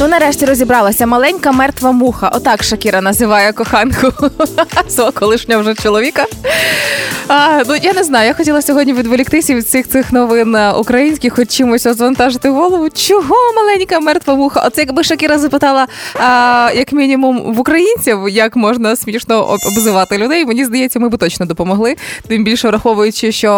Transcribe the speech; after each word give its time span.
Ну, 0.00 0.08
нарешті 0.08 0.44
розібралася 0.44 1.06
маленька 1.06 1.52
мертва 1.52 1.92
муха. 1.92 2.28
Отак 2.34 2.62
Шакіра 2.62 3.00
називає 3.00 3.52
коханку 3.52 4.12
свого 4.88 5.12
колишнього 5.12 5.60
вже 5.60 5.74
чоловіка. 5.74 6.26
А, 7.28 7.62
ну 7.68 7.74
я 7.82 7.92
не 7.92 8.04
знаю. 8.04 8.28
Я 8.28 8.34
хотіла 8.34 8.62
сьогодні 8.62 8.92
відволіктися 8.92 9.54
від 9.54 9.64
всіх 9.64 9.88
цих 9.88 10.12
новин 10.12 10.54
е, 10.54 10.72
українських, 10.72 11.34
хоч 11.34 11.48
чимось 11.48 11.86
розвантажити 11.86 12.50
голову. 12.50 12.88
Чого 12.90 13.34
маленька 13.56 14.00
мертва 14.00 14.34
муха? 14.34 14.62
Оце 14.66 14.80
якби 14.80 15.04
Шакіра 15.04 15.38
запитала, 15.38 15.86
а, 16.14 16.70
як 16.74 16.92
мінімум, 16.92 17.54
в 17.54 17.60
українців, 17.60 18.18
як 18.28 18.56
можна 18.56 18.96
смішно 18.96 19.58
обзивати 19.66 20.18
людей. 20.18 20.44
Мені 20.44 20.64
здається, 20.64 20.98
ми 20.98 21.08
би 21.08 21.18
точно 21.18 21.46
допомогли. 21.46 21.96
Тим 22.28 22.44
більше 22.44 22.68
враховуючи, 22.68 23.32
що 23.32 23.50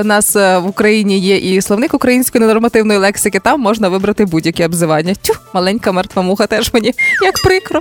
у 0.00 0.04
нас 0.04 0.36
е, 0.36 0.58
в 0.58 0.66
Україні 0.66 1.18
є 1.18 1.36
і 1.36 1.62
словник 1.62 1.94
української 1.94 2.40
ненормативної 2.40 2.98
лексики, 2.98 3.40
там 3.40 3.60
можна 3.60 3.88
вибрати 3.88 4.24
будь-які 4.24 4.64
обзивання. 4.64 5.14
Тю, 5.22 5.32
маленька 5.54 5.79
мертва 5.86 6.22
муха 6.22 6.46
теж 6.46 6.70
мені 6.74 6.92
як 7.22 7.42
прикро. 7.42 7.80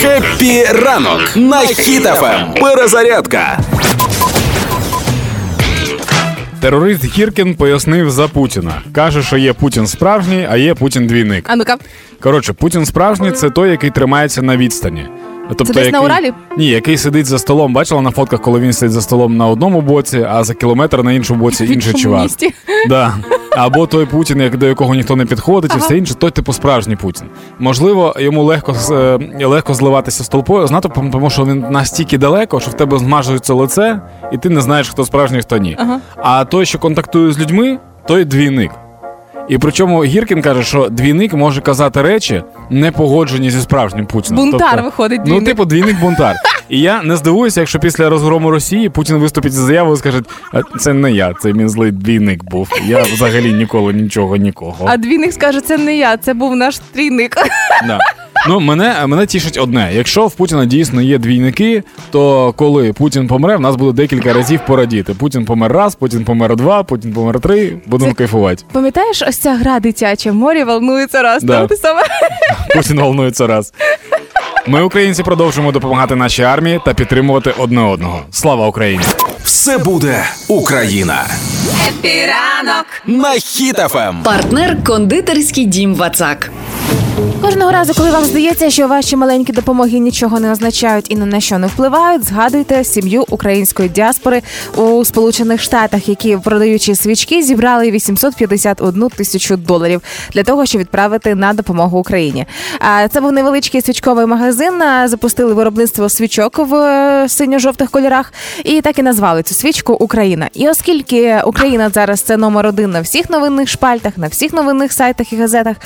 Happy 0.00 0.64
ранок 0.64 1.36
на 1.36 1.60
Хіт 1.60 2.14
FM. 2.14 2.54
Перезарядка. 2.60 3.58
Терорист 6.60 7.04
Гіркін 7.04 7.54
пояснив 7.54 8.10
за 8.10 8.28
Путіна. 8.28 8.82
Каже, 8.92 9.22
що 9.22 9.36
є 9.36 9.52
Путін 9.52 9.86
справжній, 9.86 10.48
а 10.50 10.56
є 10.56 10.74
Путін 10.74 11.06
двійник. 11.06 11.44
А 11.48 11.56
ну-ка, 11.56 11.76
Коротше, 12.20 12.52
Путін 12.52 12.86
справжній 12.86 13.32
це 13.32 13.50
той, 13.50 13.70
який 13.70 13.90
тримається 13.90 14.42
на 14.42 14.56
відстані. 14.56 15.06
Тобто, 15.48 15.64
Це 15.64 15.72
десь 15.72 15.86
який, 15.86 15.92
на 15.92 16.00
Уралі? 16.00 16.32
Ні, 16.56 16.66
який 16.66 16.98
сидить 16.98 17.26
за 17.26 17.38
столом. 17.38 17.72
Бачила 17.72 18.02
на 18.02 18.10
фотках, 18.10 18.40
коли 18.40 18.60
він 18.60 18.72
сидить 18.72 18.92
за 18.92 19.02
столом 19.02 19.36
на 19.36 19.46
одному 19.46 19.80
боці, 19.80 20.26
а 20.30 20.44
за 20.44 20.54
кілометр 20.54 21.02
на 21.02 21.12
іншому 21.12 21.40
боці 21.40 21.64
інший 21.64 21.94
чувак. 21.94 22.30
Да. 22.88 23.14
Або 23.56 23.86
той 23.86 24.06
Путін, 24.06 24.40
як- 24.40 24.56
до 24.56 24.66
якого 24.66 24.94
ніхто 24.94 25.16
не 25.16 25.24
підходить, 25.26 25.72
і 25.76 25.78
все 25.78 25.98
інше, 25.98 26.14
той 26.14 26.30
типу 26.30 26.52
справжній 26.52 26.96
Путін. 26.96 27.26
Можливо, 27.58 28.14
йому 28.18 28.42
легко 28.44 28.74
з- 28.74 28.90
е, 28.90 29.18
легко 29.46 29.74
зливатися 29.74 30.24
з 30.24 30.28
толпою 30.28 30.66
з 30.66 30.70
натовпом, 30.70 31.10
тому 31.10 31.30
що 31.30 31.44
він 31.44 31.66
настільки 31.70 32.18
далеко, 32.18 32.60
що 32.60 32.70
в 32.70 32.74
тебе 32.74 32.98
змажується 32.98 33.54
лице, 33.54 34.00
і 34.32 34.38
ти 34.38 34.48
не 34.50 34.60
знаєш, 34.60 34.88
хто 34.88 35.04
справжній, 35.04 35.40
хто 35.40 35.58
ні. 35.58 35.76
Ага. 35.78 36.00
А 36.16 36.44
той, 36.44 36.66
що 36.66 36.78
контактує 36.78 37.32
з 37.32 37.38
людьми, 37.38 37.78
той 38.06 38.24
двійник. 38.24 38.70
І 39.48 39.58
причому 39.58 40.04
Гіркін 40.04 40.42
каже, 40.42 40.62
що 40.62 40.88
двійник 40.88 41.34
може 41.34 41.60
казати 41.60 42.02
речі, 42.02 42.42
не 42.70 42.90
погоджені 42.92 43.50
зі 43.50 43.60
справжнім 43.60 44.06
Путіним. 44.06 44.50
Бунтар 44.50 44.82
виходить, 44.82 45.20
Ну, 45.26 45.42
типу, 45.42 45.64
двійник 45.64 46.00
бунтар. 46.00 46.34
І 46.70 46.80
я 46.80 47.02
не 47.02 47.16
здивуюся, 47.16 47.60
якщо 47.60 47.78
після 47.78 48.08
розгрому 48.08 48.50
Росії 48.50 48.88
Путін 48.88 49.16
виступить 49.16 49.52
з 49.52 49.56
заявою 49.56 49.94
і 49.94 49.98
скаже: 49.98 50.22
це 50.78 50.92
не 50.92 51.12
я, 51.12 51.34
це 51.40 51.52
мій 51.52 51.68
злий 51.68 51.92
двійник 51.92 52.44
був. 52.44 52.68
Я 52.86 53.02
взагалі 53.02 53.52
ніколи 53.52 53.92
нічого 53.92 54.36
нікого. 54.36 54.86
А 54.88 54.96
двійник 54.96 55.32
скаже, 55.32 55.60
це 55.60 55.78
не 55.78 55.96
я, 55.96 56.16
це 56.16 56.34
був 56.34 56.56
наш 56.56 56.78
трійник. 56.78 57.36
Да. 57.86 57.98
Ну, 58.48 58.60
мене, 58.60 59.06
мене 59.06 59.26
тішить 59.26 59.58
одне: 59.58 59.90
якщо 59.94 60.26
в 60.26 60.34
Путіна 60.34 60.64
дійсно 60.64 61.02
є 61.02 61.18
двійники, 61.18 61.82
то 62.10 62.52
коли 62.52 62.92
Путін 62.92 63.28
помре, 63.28 63.56
в 63.56 63.60
нас 63.60 63.76
буде 63.76 64.02
декілька 64.02 64.32
разів 64.32 64.60
порадіти. 64.66 65.14
Путін 65.14 65.44
помер 65.44 65.72
раз, 65.72 65.94
Путін 65.94 66.24
помер 66.24 66.56
два, 66.56 66.82
Путін 66.82 67.12
помер 67.12 67.40
три. 67.40 67.76
Будемо 67.86 68.10
Це- 68.10 68.16
кайфувати. 68.16 68.64
Пам'ятаєш, 68.72 69.22
ось 69.28 69.36
ця 69.36 69.54
гра 69.54 69.80
дитяча, 69.80 70.32
море 70.32 70.64
волнуется 70.64 71.22
раз. 71.22 71.42
Да. 71.42 71.58
Там 71.58 71.66
ти 71.68 71.76
саме 71.76 72.02
Путін 72.74 73.00
волнуется 73.00 73.46
раз. 73.46 73.72
Ми, 74.66 74.82
українці, 74.82 75.22
продовжуємо 75.22 75.72
допомагати 75.72 76.16
нашій 76.16 76.42
армії 76.42 76.80
та 76.84 76.94
підтримувати 76.94 77.54
одне 77.58 77.80
одного. 77.82 78.22
Слава 78.30 78.66
Україні! 78.66 79.04
Все 79.44 79.78
буде 79.78 80.24
Україна. 80.48 81.26
Happy 81.88 82.33
ранок. 82.33 82.86
На 83.06 83.30
Хіт 83.30 83.83
FM. 83.83 84.22
Партнер 84.22 84.84
кондитерський 84.84 85.64
дім 85.66 85.94
Вацак. 85.94 86.50
Кожного 87.42 87.72
разу, 87.72 87.94
коли 87.94 88.10
вам 88.10 88.24
здається, 88.24 88.70
що 88.70 88.88
ваші 88.88 89.16
маленькі 89.16 89.52
допомоги 89.52 89.98
нічого 89.98 90.40
не 90.40 90.52
означають 90.52 91.10
і 91.10 91.14
ні 91.14 91.24
на 91.24 91.40
що 91.40 91.58
не 91.58 91.66
впливають, 91.66 92.24
згадуйте 92.24 92.84
сім'ю 92.84 93.24
української 93.28 93.88
діаспори 93.88 94.42
у 94.76 95.04
Сполучених 95.04 95.62
Штатах, 95.62 96.08
які 96.08 96.36
продаючи 96.36 96.94
свічки, 96.94 97.42
зібрали 97.42 97.90
851 97.90 99.08
тисячу 99.08 99.56
доларів 99.56 100.02
для 100.32 100.42
того, 100.42 100.66
щоб 100.66 100.80
відправити 100.80 101.34
на 101.34 101.52
допомогу 101.52 101.98
Україні. 101.98 102.46
Це 103.10 103.20
був 103.20 103.32
невеличкий 103.32 103.80
свічковий 103.80 104.26
магазин. 104.26 104.72
Запустили 105.04 105.54
виробництво 105.54 106.08
свічок 106.08 106.58
в 106.58 106.74
е, 106.74 107.28
синьо-жовтих 107.28 107.90
кольорах, 107.90 108.32
і 108.64 108.80
так 108.80 108.98
і 108.98 109.02
назвали 109.02 109.42
цю 109.42 109.54
свічку 109.54 109.92
Україна. 109.92 110.48
І 110.54 110.68
оскільки 110.68 111.42
Україна 111.44 111.90
зараз 111.90 112.20
це 112.20 112.36
номер 112.36 112.66
один 112.66 112.90
на 112.90 113.00
всіх 113.00 113.30
новинних 113.30 113.68
шпальтах, 113.68 114.18
на 114.18 114.26
всіх 114.26 114.52
новинних 114.52 114.92
сайтах 114.92 115.32
і 115.32 115.36
газетах, 115.36 115.76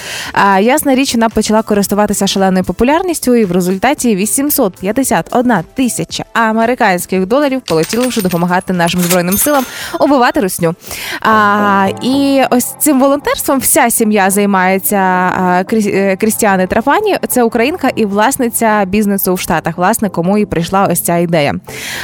ясна 0.61 0.95
річ, 0.95 1.15
вона 1.25 1.35
почала 1.35 1.63
користуватися 1.63 2.27
шаленою 2.27 2.65
популярністю, 2.65 3.35
і 3.35 3.45
в 3.45 3.53
результаті 3.53 4.17
851 4.17 5.53
тисяча 5.75 6.25
американських 6.33 7.27
доларів 7.27 7.61
полетіли 7.61 8.07
вже 8.07 8.23
допомагати 8.23 8.73
нашим 8.73 9.01
збройним 9.01 9.39
силам 9.39 9.65
убивати 10.01 10.41
русню. 10.41 10.75
А, 11.21 11.89
і 12.03 12.43
ось 12.51 12.75
цим 12.79 13.01
волонтерством 13.01 13.59
вся 13.59 13.91
сім'я 13.91 14.31
займається 14.31 15.33
е, 15.73 16.17
Крістіани 16.17 16.67
Трафані. 16.67 17.17
Це 17.29 17.43
українка 17.43 17.91
і 17.97 18.05
власниця 18.05 18.85
бізнесу 18.85 19.35
в 19.35 19.41
Штатах, 19.41 19.79
власне, 19.79 20.09
кому 20.09 20.39
і 20.39 20.47
прийшла 20.47 20.89
ось 20.91 21.01
ця 21.01 21.17
ідея. 21.17 21.55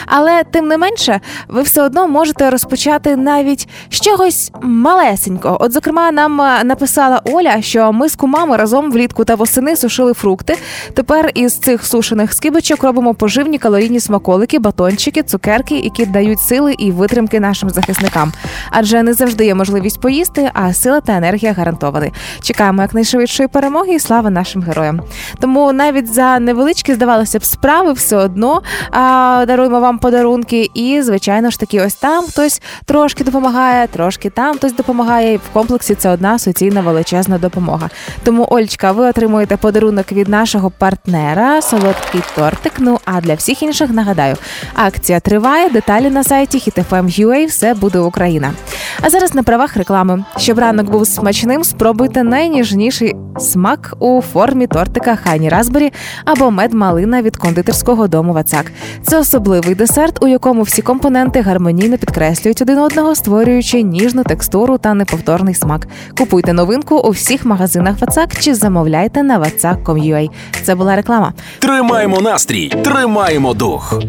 Але 0.06 0.44
тим 0.44 0.68
не 0.68 0.78
менше, 0.78 1.20
ви 1.48 1.62
все 1.62 1.82
одно 1.82 2.08
можете 2.08 2.50
розпочати 2.50 3.16
навіть 3.16 3.68
з 3.90 4.00
чогось 4.00 4.52
малесенького. 4.62 5.56
От, 5.60 5.72
зокрема, 5.72 6.12
нам 6.12 6.40
е, 6.40 6.64
написала 6.64 7.22
Оля, 7.24 7.62
що 7.62 7.92
ми 7.92 8.08
з 8.08 8.16
кумами 8.16 8.56
разом 8.56 8.92
влітку 9.00 9.24
та 9.24 9.34
восени 9.34 9.76
сушили 9.76 10.12
фрукти. 10.14 10.56
Тепер 10.94 11.30
із 11.34 11.58
цих 11.58 11.86
сушених 11.86 12.32
скибочок 12.32 12.82
робимо 12.82 13.14
поживні 13.14 13.58
калорійні 13.58 14.00
смаколики, 14.00 14.58
батончики, 14.58 15.22
цукерки, 15.22 15.78
які 15.78 16.06
дають 16.06 16.40
сили 16.40 16.74
і 16.78 16.90
витримки 16.90 17.40
нашим 17.40 17.70
захисникам. 17.70 18.32
Адже 18.70 19.02
не 19.02 19.14
завжди 19.14 19.44
є 19.44 19.54
можливість 19.54 20.00
поїсти, 20.00 20.50
а 20.54 20.72
сила 20.72 21.00
та 21.00 21.16
енергія 21.16 21.52
гарантовані. 21.52 22.12
Чекаємо 22.42 22.82
якнайшвидшої 22.82 23.48
перемоги 23.48 23.94
і 23.94 23.98
слава 23.98 24.30
нашим 24.30 24.62
героям. 24.62 25.00
Тому 25.40 25.72
навіть 25.72 26.14
за 26.14 26.38
невеличкі, 26.38 26.94
здавалося 26.94 27.38
б, 27.38 27.44
справи 27.44 27.92
все 27.92 28.16
одно 28.16 28.62
а, 28.90 29.44
даруємо 29.46 29.80
вам 29.80 29.98
подарунки. 29.98 30.70
І, 30.74 31.02
звичайно 31.02 31.50
ж 31.50 31.60
таки, 31.60 31.80
ось 31.80 31.94
там 31.94 32.24
хтось 32.24 32.62
трошки 32.84 33.24
допомагає, 33.24 33.86
трошки 33.86 34.30
там 34.30 34.56
хтось 34.56 34.72
допомагає. 34.72 35.32
І 35.32 35.36
в 35.36 35.52
комплексі 35.52 35.94
це 35.94 36.10
одна 36.10 36.38
суцільна 36.38 36.80
величезна 36.80 37.38
допомога. 37.38 37.90
Тому, 38.24 38.46
Ольчка, 38.90 39.02
ви 39.02 39.08
отримуєте 39.08 39.56
подарунок 39.56 40.12
від 40.12 40.28
нашого 40.28 40.70
партнера, 40.70 41.62
солодкий 41.62 42.22
тортик. 42.34 42.72
Ну 42.78 42.98
а 43.04 43.20
для 43.20 43.34
всіх 43.34 43.62
інших 43.62 43.90
нагадаю, 43.90 44.36
акція 44.74 45.20
триває. 45.20 45.70
Деталі 45.70 46.10
на 46.10 46.24
сайті 46.24 46.58
HitFM.ua, 46.58 47.46
все 47.46 47.74
буде 47.74 47.98
Україна. 47.98 48.52
А 49.02 49.10
зараз 49.10 49.34
на 49.34 49.42
правах 49.42 49.76
реклами. 49.76 50.24
Щоб 50.36 50.58
ранок 50.58 50.90
був 50.90 51.06
смачним, 51.06 51.64
спробуйте 51.64 52.22
найніжніший 52.22 53.16
смак 53.38 53.94
у 53.98 54.22
формі 54.22 54.66
тортика 54.66 55.16
Хані 55.16 55.48
Разбері 55.48 55.92
або 56.24 56.50
мед-малина 56.50 57.22
від 57.22 57.36
кондитерського 57.36 58.08
дому 58.08 58.32
Вацак. 58.32 58.72
Це 59.02 59.18
особливий 59.18 59.74
десерт, 59.74 60.24
у 60.24 60.28
якому 60.28 60.62
всі 60.62 60.82
компоненти 60.82 61.40
гармонійно 61.40 61.98
підкреслюють 61.98 62.62
один 62.62 62.78
одного, 62.78 63.14
створюючи 63.14 63.82
ніжну 63.82 64.24
текстуру 64.24 64.78
та 64.78 64.94
неповторний 64.94 65.54
смак. 65.54 65.86
Купуйте 66.18 66.52
новинку 66.52 66.96
у 66.96 67.10
всіх 67.10 67.44
магазинах 67.44 68.00
Вацак 68.00 68.36
чи 68.40 68.54
замовляйте 68.54 68.79
на 69.22 69.38
whatsapp.com.ua. 69.40 70.30
Це 70.62 70.74
була 70.74 70.96
реклама. 70.96 71.32
Тримаємо 71.58 72.20
настрій, 72.20 72.68
тримаємо 72.68 73.54
дух. 73.54 74.00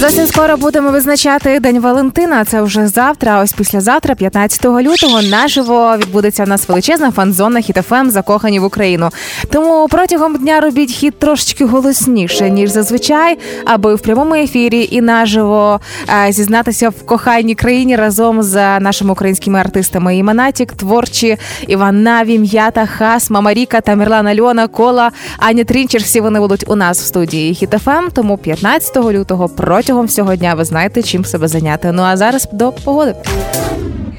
Зовсім 0.00 0.26
скоро 0.26 0.56
будемо 0.56 0.90
визначати 0.90 1.60
День 1.60 1.80
Валентина. 1.80 2.44
Це 2.44 2.62
вже 2.62 2.88
завтра. 2.88 3.42
Ось 3.42 3.52
післязавтра, 3.52 4.14
15 4.14 4.64
лютого, 4.64 5.22
наживо 5.22 5.96
відбудеться 5.96 6.44
в 6.44 6.48
нас 6.48 6.68
величезна 6.68 7.10
фан-зона 7.10 7.60
Хіт 7.60 7.93
FM 7.93 8.10
закохані 8.10 8.60
в 8.60 8.64
Україну. 8.64 9.10
Тому 9.52 9.88
протягом 9.90 10.36
дня 10.36 10.60
робіть 10.60 10.90
хіт 10.90 11.18
трошечки 11.18 11.64
голосніше 11.64 12.50
ніж 12.50 12.70
зазвичай, 12.70 13.38
аби 13.64 13.94
в 13.94 14.00
прямому 14.00 14.34
ефірі 14.34 14.88
і 14.90 15.00
наживо 15.00 15.80
е, 16.26 16.32
зізнатися 16.32 16.88
в 16.88 17.06
коханій 17.06 17.54
країні 17.54 17.96
разом 17.96 18.42
з 18.42 18.80
нашими 18.80 19.12
українськими 19.12 19.58
артистами. 19.58 20.16
І 20.16 20.22
Монатік, 20.22 20.72
творчі, 20.72 21.36
Іван 21.68 22.02
Наві, 22.02 22.38
М'ята, 22.38 22.86
Хас, 22.86 23.30
Мама 23.30 23.54
Ріка, 23.54 23.80
Тамерлан 23.80 24.26
Альона, 24.26 24.68
Кола, 24.68 25.10
Аня 25.38 25.64
Трінчер. 25.64 26.02
Всі 26.02 26.20
вони 26.20 26.40
будуть 26.40 26.64
у 26.66 26.74
нас 26.76 27.00
в 27.02 27.04
студії 27.04 27.52
Хіт 27.52 27.85
FM. 27.85 28.10
Тому 28.12 28.38
15 28.38 28.96
лютого 28.96 29.48
протягом 29.48 29.83
всього 29.92 30.36
дня 30.36 30.54
ви 30.54 30.64
знаєте, 30.64 31.02
чим 31.02 31.24
себе 31.24 31.48
зайняти. 31.48 31.92
Ну 31.92 32.02
а 32.02 32.16
зараз 32.16 32.48
до 32.52 32.72
погоди. 32.72 33.14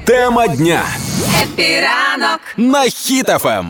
Тема 0.04 0.46
дня 0.48 0.80
Happy 1.42 1.86
ранок. 1.86 2.40
на 2.56 2.82
Хіт 2.82 3.30
FM. 3.30 3.66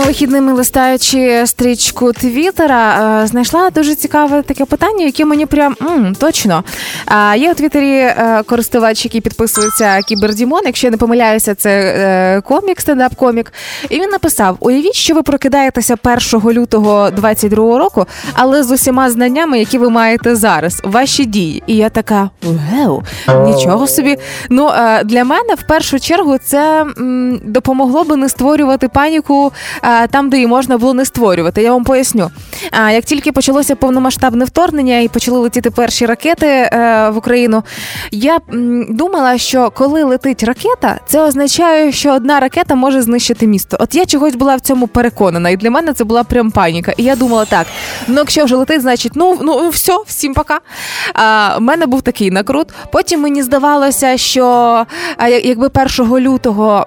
Цими 0.00 0.08
вихідними 0.12 0.52
листаючи 0.52 1.46
стрічку 1.46 2.12
Твіттера, 2.12 3.20
е, 3.22 3.26
знайшла 3.26 3.70
дуже 3.70 3.94
цікаве 3.94 4.42
таке 4.42 4.64
питання, 4.64 5.04
яке 5.04 5.24
мені 5.24 5.46
прям 5.46 5.76
м, 5.82 6.14
точно. 6.14 6.64
Є 7.36 7.50
у 7.50 7.54
Твіттері 7.54 7.92
е, 7.92 8.42
користувач, 8.46 9.04
який 9.04 9.20
підписується 9.20 10.00
Кібердімон. 10.08 10.60
Якщо 10.64 10.86
я 10.86 10.90
не 10.90 10.96
помиляюся, 10.96 11.54
це 11.54 11.70
е, 11.70 12.40
комік, 12.40 12.80
стендап-комік. 12.80 13.46
І 13.88 14.00
він 14.00 14.10
написав: 14.10 14.56
уявіть, 14.60 14.94
що 14.94 15.14
ви 15.14 15.22
прокидаєтеся 15.22 15.96
1 16.32 16.50
лютого 16.52 17.10
22 17.10 17.78
року, 17.78 18.06
але 18.34 18.62
з 18.62 18.70
усіма 18.70 19.10
знаннями, 19.10 19.58
які 19.58 19.78
ви 19.78 19.90
маєте 19.90 20.36
зараз, 20.36 20.80
ваші 20.84 21.24
дії. 21.24 21.62
І 21.66 21.76
я 21.76 21.88
така 21.88 22.30
вау, 22.42 23.02
нічого 23.46 23.86
собі. 23.86 24.16
Ну 24.50 24.70
для 25.04 25.24
мене 25.24 25.54
в 25.54 25.62
першу 25.68 26.00
чергу 26.00 26.38
це 26.38 26.86
допомогло 27.44 28.04
би 28.04 28.16
не 28.16 28.28
створювати 28.28 28.88
паніку 28.88 29.52
там, 30.10 30.30
де 30.30 30.36
її 30.36 30.46
можна 30.46 30.78
було 30.78 30.94
не 30.94 31.04
створювати. 31.04 31.62
Я 31.62 31.72
вам 31.72 31.84
поясню. 31.84 32.30
А 32.70 32.90
як 32.90 33.04
тільки 33.04 33.32
почалося 33.32 33.76
повномасштабне 33.76 34.44
вторгнення 34.44 34.98
і 34.98 35.08
почали 35.08 35.38
летіти 35.38 35.70
перші 35.70 36.06
ракети 36.06 36.46
е, 36.46 37.10
в 37.10 37.16
Україну, 37.16 37.62
я 38.10 38.38
думала, 38.88 39.38
що 39.38 39.70
коли 39.70 40.02
летить 40.04 40.42
ракета, 40.42 41.00
це 41.06 41.22
означає, 41.22 41.92
що 41.92 42.14
одна 42.14 42.40
ракета 42.40 42.74
може 42.74 43.02
знищити 43.02 43.46
місто. 43.46 43.76
От 43.80 43.94
я 43.94 44.06
чогось 44.06 44.34
була 44.34 44.56
в 44.56 44.60
цьому 44.60 44.86
переконана, 44.86 45.50
і 45.50 45.56
для 45.56 45.70
мене 45.70 45.92
це 45.92 46.04
була 46.04 46.24
прям 46.24 46.50
паніка. 46.50 46.92
І 46.96 47.02
я 47.02 47.16
думала, 47.16 47.44
так, 47.44 47.66
ну 48.08 48.14
якщо 48.18 48.44
вже 48.44 48.56
летить, 48.56 48.80
значить, 48.80 49.12
ну 49.14 49.38
ну 49.42 49.68
все, 49.68 49.96
всім 50.06 50.34
пока. 50.34 50.60
А, 51.14 51.56
в 51.58 51.60
мене 51.60 51.86
був 51.86 52.02
такий 52.02 52.30
накрут. 52.30 52.68
Потім 52.92 53.20
мені 53.20 53.42
здавалося, 53.42 54.16
що 54.16 54.86
якби 55.42 55.70
1 56.00 56.18
лютого 56.18 56.86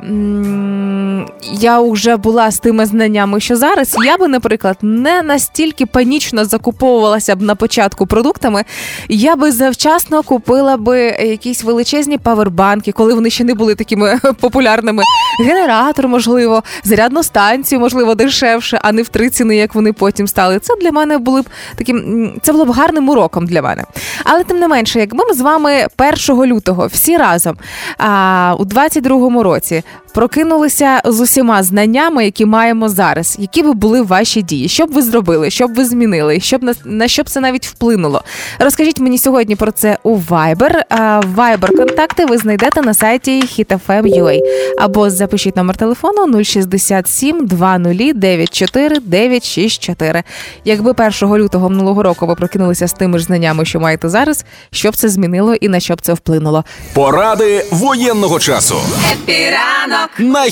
я 1.52 1.80
вже 1.80 2.18
була 2.18 2.52
з 2.52 2.60
тими 2.60 2.86
знаннями, 2.94 3.40
що 3.40 3.56
зараз, 3.56 3.98
я 4.06 4.18
би, 4.18 4.28
наприклад, 4.28 4.78
не 4.82 5.22
настільки 5.22 5.86
панічно 5.86 6.46
закуповувалася 6.46 7.36
б 7.36 7.42
на 7.42 7.56
початку 7.56 8.08
продуктами, 8.08 8.64
я 9.10 9.36
би 9.36 9.52
завчасно 9.52 10.24
купила 10.24 10.78
би 10.78 11.00
якісь 11.06 11.64
величезні 11.64 12.18
павербанки, 12.18 12.92
коли 12.92 13.14
вони 13.14 13.30
ще 13.30 13.44
не 13.44 13.54
були 13.54 13.76
такими 13.76 14.20
популярними. 14.40 15.04
Генератор, 15.40 16.08
можливо, 16.08 16.64
зарядну 16.84 17.24
станцію, 17.24 17.80
можливо, 17.80 18.16
дешевше, 18.16 18.80
а 18.84 18.92
не 18.92 19.02
в 19.02 19.10
три 19.10 19.30
ціни, 19.30 19.56
як 19.56 19.76
вони 19.76 19.94
потім 19.94 20.28
стали. 20.28 20.60
Це 20.60 20.74
для 20.82 20.92
мене 20.92 21.18
були 21.18 21.42
б 21.42 21.46
таким, 21.76 22.32
це 22.42 22.52
було 22.52 22.66
б 22.66 22.72
гарним 22.72 23.10
уроком 23.10 23.46
для 23.46 23.62
мене. 23.62 23.84
Але 24.24 24.44
тим 24.44 24.60
не 24.60 24.68
менше, 24.68 25.00
якби 25.00 25.26
ми 25.26 25.34
з 25.34 25.42
вами 25.42 25.88
1 26.30 26.46
лютого 26.46 26.88
всі 26.88 27.18
разом 27.18 27.58
а, 27.98 28.56
у 28.60 28.66
22-му 28.66 29.44
році 29.44 29.84
прокинулися 30.14 31.02
з 31.06 31.20
усіма 31.20 31.64
знаннями, 31.64 32.26
які 32.26 32.46
маємо 32.46 32.73
зараз, 32.82 33.36
які 33.40 33.64
би 33.64 33.74
були 33.74 34.02
ваші 34.02 34.42
дії, 34.42 34.70
що 34.70 34.86
б 34.86 34.92
ви 34.92 35.02
зробили, 35.02 35.50
що 35.50 35.68
б 35.68 35.74
ви 35.74 35.86
змінили, 35.86 36.40
що 36.40 36.58
б 36.58 36.64
на, 36.64 36.74
на 36.86 37.08
що 37.08 37.24
б 37.24 37.30
це 37.30 37.40
навіть 37.40 37.68
вплинуло. 37.68 38.24
Розкажіть 38.60 39.00
мені 39.00 39.18
сьогодні 39.18 39.56
про 39.56 39.72
це 39.72 39.98
у 40.04 40.18
Viber. 40.18 40.82
А, 40.90 41.22
Viber 41.36 41.78
контакти 41.78 42.26
ви 42.26 42.38
знайдете 42.38 42.82
на 42.82 42.94
сайті 42.94 43.42
hitfm.ua 43.42 44.40
або 44.80 45.10
запишіть 45.10 45.56
номер 45.56 45.78
телефону 45.78 46.44
067 46.44 47.46
20 47.46 48.20
94 48.20 49.00
964. 49.00 50.24
Якби 50.66 50.92
1 50.92 51.36
лютого 51.36 51.70
минулого 51.70 52.04
року 52.04 52.28
ви 52.28 52.36
прокинулися 52.36 52.88
з 52.88 52.94
тими 52.94 53.20
ж 53.20 53.26
знаннями, 53.26 53.66
що 53.66 53.80
маєте 53.80 54.10
зараз, 54.10 54.46
що 54.72 54.92
б 54.92 54.96
це 54.96 55.10
змінило 55.10 55.56
і 55.56 55.68
на 55.68 55.80
що 55.80 55.96
б 55.96 56.02
це 56.02 56.14
вплинуло? 56.14 56.64
Поради 56.94 57.66
воєнного 57.72 58.40
часу 58.40 58.76
Епіранок. 59.12 60.10
на 60.20 60.46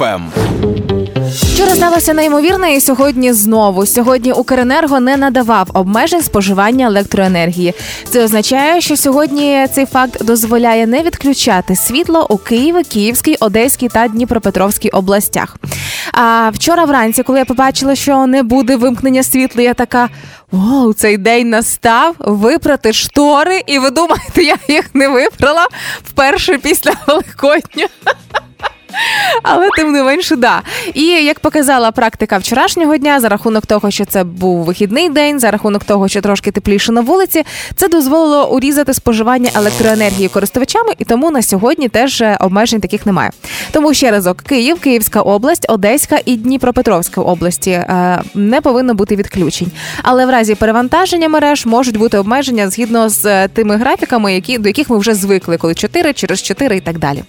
Ем. 0.00 0.32
Вчора 1.58 1.74
сталося 1.74 2.14
неймовірне, 2.14 2.74
і 2.74 2.80
сьогодні 2.80 3.32
знову. 3.32 3.86
Сьогодні 3.86 4.32
Укренерго 4.32 5.00
не 5.00 5.16
надавав 5.16 5.70
обмежень 5.74 6.22
споживання 6.22 6.86
електроенергії. 6.86 7.74
Це 8.10 8.24
означає, 8.24 8.80
що 8.80 8.96
сьогодні 8.96 9.66
цей 9.72 9.86
факт 9.86 10.24
дозволяє 10.24 10.86
не 10.86 11.02
відключати 11.02 11.76
світло 11.76 12.26
у 12.30 12.36
Києві, 12.36 12.82
Київській, 12.82 13.36
Одеській 13.40 13.88
та 13.88 14.08
Дніпропетровській 14.08 14.88
областях. 14.88 15.56
А 16.12 16.50
вчора 16.54 16.84
вранці, 16.84 17.22
коли 17.22 17.38
я 17.38 17.44
побачила, 17.44 17.94
що 17.94 18.26
не 18.26 18.42
буде 18.42 18.76
вимкнення 18.76 19.22
світла, 19.22 19.62
я 19.62 19.74
така. 19.74 20.08
Вау, 20.52 20.92
цей 20.92 21.16
день 21.16 21.50
настав 21.50 22.14
випрати 22.18 22.92
штори, 22.92 23.62
і 23.66 23.78
ви 23.78 23.90
думаєте, 23.90 24.42
я 24.42 24.56
їх 24.68 24.94
не 24.94 25.08
випрала 25.08 25.66
вперше 26.04 26.58
після 26.58 26.92
Великодня. 27.06 27.88
Але 29.42 29.68
тим 29.76 29.92
не 29.92 30.02
менше, 30.02 30.36
да. 30.36 30.62
І 30.94 31.04
як 31.04 31.40
показала 31.40 31.90
практика 31.90 32.38
вчорашнього 32.38 32.96
дня, 32.96 33.20
за 33.20 33.28
рахунок 33.28 33.66
того, 33.66 33.90
що 33.90 34.04
це 34.04 34.24
був 34.24 34.64
вихідний 34.64 35.08
день, 35.08 35.40
за 35.40 35.50
рахунок 35.50 35.84
того, 35.84 36.08
що 36.08 36.20
трошки 36.20 36.50
тепліше 36.50 36.92
на 36.92 37.00
вулиці, 37.00 37.44
це 37.76 37.88
дозволило 37.88 38.50
урізати 38.50 38.94
споживання 38.94 39.50
електроенергії 39.54 40.28
користувачами, 40.28 40.92
і 40.98 41.04
тому 41.04 41.30
на 41.30 41.42
сьогодні 41.42 41.88
теж 41.88 42.20
е, 42.20 42.36
обмежень 42.40 42.80
таких 42.80 43.06
немає. 43.06 43.30
Тому 43.70 43.94
ще 43.94 44.10
разок: 44.10 44.42
Київ, 44.42 44.80
Київська 44.80 45.20
область, 45.20 45.66
Одеська 45.68 46.18
і 46.24 46.36
Дніпропетровська 46.36 47.20
області 47.20 47.70
е, 47.70 48.22
не 48.34 48.60
повинно 48.60 48.94
бути 48.94 49.16
відключень. 49.16 49.70
Але 50.02 50.26
в 50.26 50.30
разі 50.30 50.54
перевантаження 50.54 51.28
мереж 51.28 51.66
можуть 51.66 51.96
бути 51.96 52.18
обмеження 52.18 52.70
згідно 52.70 53.08
з 53.08 53.26
е, 53.26 53.48
тими 53.48 53.76
графіками, 53.76 54.34
які 54.34 54.58
до 54.58 54.68
яких 54.68 54.90
ми 54.90 54.98
вже 54.98 55.14
звикли, 55.14 55.56
коли 55.56 55.74
4 55.74 56.12
через 56.12 56.42
4 56.42 56.76
і 56.76 56.80
так 56.80 56.98
далі. 56.98 57.24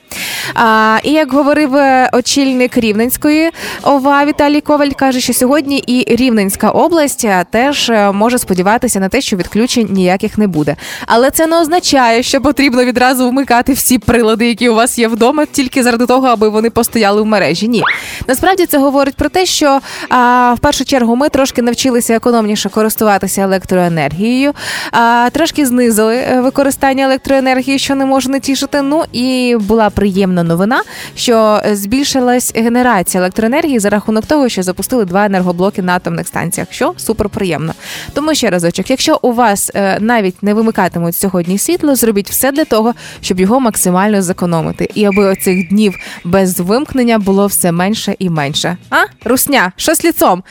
А, 0.53 0.97
і 1.03 1.11
як 1.11 1.29
говорив 1.49 1.75
е, 1.75 2.09
очільник 2.13 2.77
Рівненської 2.77 3.51
ОВА 3.83 4.25
Віталій 4.25 4.61
Коваль, 4.61 4.89
каже, 4.89 5.19
що 5.19 5.33
сьогодні 5.33 5.77
і 5.77 6.15
Рівненська 6.15 6.69
область 6.69 7.25
е, 7.25 7.45
теж 7.51 7.89
е, 7.89 8.11
може 8.11 8.37
сподіватися 8.37 8.99
на 8.99 9.09
те, 9.09 9.21
що 9.21 9.37
відключень 9.37 9.87
ніяких 9.91 10.37
не 10.37 10.47
буде. 10.47 10.75
Але 11.05 11.31
це 11.31 11.47
не 11.47 11.59
означає, 11.59 12.23
що 12.23 12.41
потрібно 12.41 12.85
відразу 12.85 13.29
вмикати 13.29 13.73
всі 13.73 13.97
прилади, 13.97 14.47
які 14.47 14.69
у 14.69 14.75
вас 14.75 14.99
є 14.99 15.07
вдома, 15.07 15.45
тільки 15.45 15.83
заради 15.83 16.05
того, 16.05 16.27
аби 16.27 16.49
вони 16.49 16.69
постояли 16.69 17.21
в 17.21 17.25
мережі. 17.25 17.67
Ні, 17.67 17.83
насправді 18.27 18.65
це 18.65 18.77
говорить 18.77 19.15
про 19.15 19.29
те, 19.29 19.45
що 19.45 19.79
а, 20.09 20.53
в 20.57 20.59
першу 20.59 20.85
чергу 20.85 21.15
ми 21.15 21.29
трошки 21.29 21.61
навчилися 21.61 22.15
економніше 22.15 22.69
користуватися 22.69 23.41
електроенергією, 23.41 24.53
а, 24.91 25.29
трошки 25.33 25.65
знизили 25.65 26.41
використання 26.41 27.05
електроенергії, 27.05 27.79
що 27.79 27.95
не 27.95 28.05
може 28.05 28.29
не 28.29 28.39
тішити. 28.39 28.81
Ну 28.81 29.03
і 29.13 29.57
була 29.59 29.89
приємна 29.89 30.43
новина, 30.43 30.81
що 31.15 31.38
збільшилась 31.71 32.51
генерація 32.55 33.21
електроенергії 33.21 33.79
за 33.79 33.89
рахунок 33.89 34.25
того, 34.25 34.49
що 34.49 34.63
запустили 34.63 35.05
два 35.05 35.25
енергоблоки 35.25 35.81
на 35.81 35.95
атомних 35.95 36.27
станціях, 36.27 36.67
що 36.71 36.93
супер 36.97 37.29
приємно. 37.29 37.73
Тому 38.13 38.35
ще 38.35 38.49
разочок, 38.49 38.89
якщо 38.89 39.19
у 39.21 39.33
вас 39.33 39.71
е, 39.75 39.97
навіть 39.99 40.43
не 40.43 40.53
вимикатимуть 40.53 41.15
сьогодні 41.15 41.57
світло, 41.57 41.95
зробіть 41.95 42.29
все 42.29 42.51
для 42.51 42.65
того, 42.65 42.93
щоб 43.21 43.39
його 43.39 43.59
максимально 43.59 44.21
зекономити, 44.21 44.89
і 44.95 45.05
аби 45.05 45.25
оцих 45.25 45.69
днів 45.69 45.95
без 46.23 46.59
вимкнення 46.59 47.19
було 47.19 47.47
все 47.47 47.71
менше 47.71 48.15
і 48.19 48.29
менше. 48.29 48.77
А 48.89 49.03
русня, 49.25 49.71
що 49.75 49.95
з 49.95 50.05
ліцом? 50.05 50.43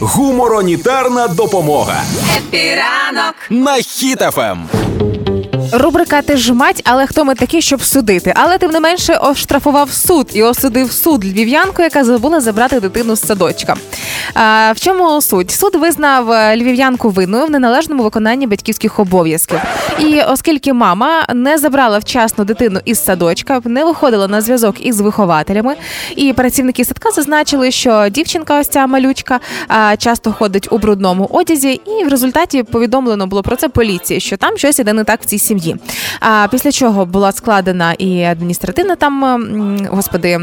Гуморонітарна 0.00 1.28
допомога 1.28 2.02
Епіранок. 2.36 3.34
на 3.50 3.76
Ем. 4.36 4.83
Рубрика 5.76 6.22
ти 6.22 6.36
ж 6.36 6.52
мать, 6.52 6.82
але 6.84 7.06
хто 7.06 7.24
ми 7.24 7.34
такі, 7.34 7.62
щоб 7.62 7.82
судити? 7.82 8.32
Але 8.36 8.58
тим 8.58 8.70
не 8.70 8.80
менше 8.80 9.14
оштрафував 9.14 9.90
суд 9.90 10.30
і 10.32 10.42
осудив 10.42 10.92
суд 10.92 11.24
львів'янку, 11.24 11.82
яка 11.82 12.04
забула 12.04 12.40
забрати 12.40 12.80
дитину 12.80 13.16
з 13.16 13.26
садочка. 13.26 13.76
А, 14.34 14.72
в 14.76 14.80
чому 14.80 15.20
суть? 15.20 15.50
Суд 15.50 15.74
визнав 15.74 16.30
е, 16.30 16.56
львів'янку 16.56 17.10
винною 17.10 17.46
в 17.46 17.50
неналежному 17.50 18.02
виконанні 18.02 18.46
батьківських 18.46 18.98
обов'язків. 18.98 19.60
І 19.98 20.20
оскільки 20.20 20.72
мама 20.72 21.26
не 21.34 21.58
забрала 21.58 21.98
вчасно 21.98 22.44
дитину 22.44 22.80
із 22.84 23.04
садочка, 23.04 23.60
не 23.64 23.84
виходила 23.84 24.28
на 24.28 24.40
зв'язок 24.40 24.86
із 24.86 25.00
вихователями, 25.00 25.74
і 26.16 26.32
працівники 26.32 26.84
садка 26.84 27.10
зазначили, 27.10 27.70
що 27.70 28.08
дівчинка, 28.08 28.60
ось 28.60 28.68
ця 28.68 28.86
малючка, 28.86 29.40
часто 29.98 30.32
ходить 30.32 30.68
у 30.70 30.78
брудному 30.78 31.28
одязі, 31.32 31.80
і 32.00 32.04
в 32.04 32.08
результаті 32.08 32.62
повідомлено 32.62 33.26
було 33.26 33.42
про 33.42 33.56
це 33.56 33.68
поліції, 33.68 34.20
що 34.20 34.36
там 34.36 34.58
щось 34.58 34.78
іде 34.78 34.92
не 34.92 35.04
так 35.04 35.22
в 35.22 35.24
цій 35.24 35.38
сім'ї. 35.38 35.63
А 36.20 36.46
після 36.50 36.72
чого 36.72 37.06
була 37.06 37.32
складена 37.32 37.92
і 37.92 38.22
адміністративна 38.22 38.96
там, 38.96 39.78
господи, 39.90 40.38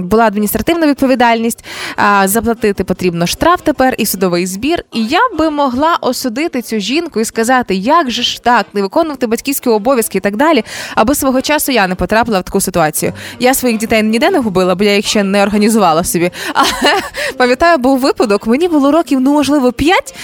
була 0.00 0.24
адміністративна 0.24 0.86
відповідальність. 0.86 1.64
А, 1.96 2.28
заплатити 2.28 2.84
потрібно 2.84 3.26
штраф 3.26 3.60
тепер 3.62 3.94
і 3.98 4.06
судовий 4.06 4.46
збір. 4.46 4.84
І 4.92 5.04
я 5.04 5.20
би 5.38 5.50
могла 5.50 5.98
осудити 6.00 6.62
цю 6.62 6.78
жінку 6.78 7.20
і 7.20 7.24
сказати, 7.24 7.74
як 7.74 8.10
же 8.10 8.22
ж 8.22 8.42
так, 8.42 8.66
не 8.72 8.82
виконувати 8.82 9.26
батьківські 9.26 9.68
обов'язки 9.68 10.18
і 10.18 10.20
так 10.20 10.36
далі, 10.36 10.64
аби 10.94 11.14
свого 11.14 11.42
часу 11.42 11.72
я 11.72 11.86
не 11.86 11.94
потрапила 11.94 12.40
в 12.40 12.42
таку 12.42 12.60
ситуацію. 12.60 13.12
Я 13.38 13.54
своїх 13.54 13.78
дітей 13.78 14.02
ніде 14.02 14.30
не 14.30 14.38
губила, 14.38 14.74
бо 14.74 14.84
я 14.84 14.96
їх 14.96 15.06
ще 15.06 15.22
не 15.22 15.42
організувала 15.42 16.04
собі. 16.04 16.30
Але 16.54 17.00
пам'ятаю, 17.36 17.78
був 17.78 17.98
випадок, 17.98 18.46
мені 18.46 18.68
було 18.68 18.92
років, 18.92 19.20
ну 19.20 19.32
можливо, 19.32 19.72
п'ять. 19.72 20.14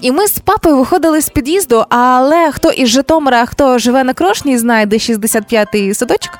І 0.00 0.12
ми 0.12 0.26
з 0.26 0.38
папою 0.38 0.76
виходили 0.76 1.20
з 1.20 1.28
під'їзду, 1.28 1.84
але 1.88 2.52
хто 2.52 2.70
із 2.70 2.88
Житомира, 2.88 3.46
хто 3.46 3.78
живе 3.78 4.04
на 4.04 4.14
крошні 4.14 4.58
знає, 4.58 4.86
де 4.86 4.96
65-й 4.96 5.94
садочок, 5.94 6.38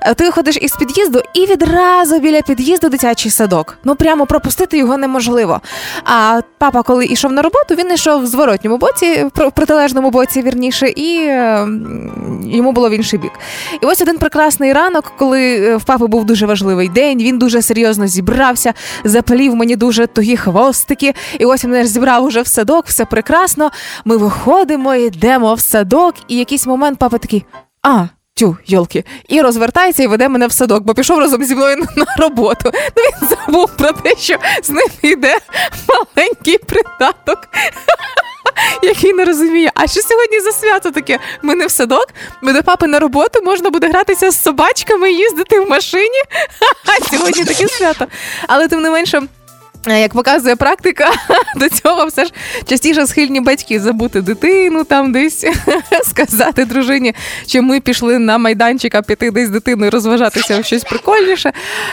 е, 0.00 0.14
ти 0.14 0.24
виходиш 0.24 0.58
із 0.60 0.72
під'їзду 0.72 1.20
і 1.34 1.46
відразу 1.46 2.18
біля 2.18 2.42
під'їзду 2.42 2.88
дитячий 2.88 3.30
садок. 3.30 3.78
Ну 3.84 3.94
прямо 3.94 4.26
пропустити 4.26 4.78
його 4.78 4.96
неможливо. 4.96 5.60
А 6.04 6.40
папа, 6.58 6.82
коли 6.82 7.06
йшов 7.06 7.32
на 7.32 7.42
роботу, 7.42 7.74
він 7.74 7.92
йшов 7.92 8.22
в 8.22 8.26
зворотньому 8.26 8.76
боці, 8.76 9.26
в 9.34 9.50
протилежному 9.50 10.10
боці, 10.10 10.42
вірніше, 10.42 10.88
і 10.88 11.16
е, 11.18 11.66
йому 12.46 12.72
було 12.72 12.88
в 12.88 12.92
інший 12.92 13.18
бік. 13.18 13.32
І 13.80 13.86
ось 13.86 14.00
один 14.00 14.18
прекрасний 14.18 14.72
ранок, 14.72 15.12
коли 15.18 15.56
е, 15.56 15.76
в 15.76 15.84
папи 15.84 16.06
був 16.06 16.24
дуже 16.24 16.46
важливий 16.46 16.88
день, 16.88 17.18
він 17.18 17.38
дуже 17.38 17.62
серйозно 17.62 18.06
зібрався, 18.06 18.74
запалів 19.04 19.54
мені 19.54 19.76
дуже 19.76 20.06
тугі 20.06 20.36
хвостики. 20.36 21.14
І 21.38 21.44
ось 21.44 21.64
він 21.64 21.70
мене 21.70 21.86
зібрав 21.86 22.24
уже 22.24 22.42
в 22.42 22.46
садок, 22.46 22.84
все 23.02 23.06
прекрасно. 23.06 23.70
Ми 24.04 24.16
виходимо, 24.16 24.94
йдемо 24.94 25.54
в 25.54 25.60
садок, 25.60 26.14
і 26.28 26.36
якийсь 26.36 26.66
момент 26.66 26.98
папа 26.98 27.18
такий: 27.18 27.44
а. 27.82 28.06
Тю, 28.34 28.56
йолки, 28.66 29.04
і 29.28 29.42
розвертається 29.42 30.02
і 30.02 30.06
веде 30.06 30.28
мене 30.28 30.46
в 30.46 30.52
садок, 30.52 30.82
бо 30.84 30.94
пішов 30.94 31.18
разом 31.18 31.44
зі 31.44 31.54
мною 31.54 31.76
на 31.96 32.06
роботу. 32.18 32.70
Ну 32.96 33.02
він 33.02 33.28
забув 33.28 33.76
про 33.76 33.92
те, 33.92 34.16
що 34.18 34.36
з 34.62 34.70
ним 34.70 34.86
йде 35.02 35.38
маленький 35.88 36.58
придаток, 36.58 37.38
який 38.82 39.12
не 39.12 39.24
розуміє. 39.24 39.70
А 39.74 39.86
що 39.86 40.00
сьогодні 40.00 40.40
за 40.40 40.52
свято 40.52 40.90
таке? 40.90 41.18
Ми 41.42 41.54
не 41.54 41.66
в 41.66 41.70
садок, 41.70 42.06
до 42.42 42.62
папи 42.62 42.86
на 42.86 42.98
роботу, 42.98 43.40
можна 43.44 43.70
буде 43.70 43.88
гратися 43.88 44.30
з 44.30 44.42
собачками, 44.42 45.12
їздити 45.12 45.60
в 45.60 45.70
машині. 45.70 46.22
Сьогодні 47.10 47.44
таке 47.44 47.68
свято. 47.68 48.06
Але 48.48 48.68
тим 48.68 48.82
не 48.82 48.90
менше. 48.90 49.22
Е, 49.86 50.00
як 50.00 50.12
показує 50.12 50.56
практика, 50.56 51.10
до 51.56 51.68
цього 51.68 52.06
все 52.06 52.24
ж 52.24 52.32
частіше 52.66 53.06
схильні 53.06 53.40
батьки 53.40 53.80
забути 53.80 54.20
дитину, 54.20 54.84
там 54.84 55.12
десь 55.12 55.44
сказати 56.04 56.64
дружині, 56.64 57.14
що 57.46 57.62
ми 57.62 57.80
пішли 57.80 58.18
на 58.18 58.38
майданчик, 58.38 58.94
а 58.94 59.02
піти 59.02 59.30
десь 59.30 59.48
з 59.48 59.50
дитиною 59.50 59.90
розважатися 59.90 60.58
в 60.58 60.64
щось 60.64 60.84
прикольніше. 60.84 61.52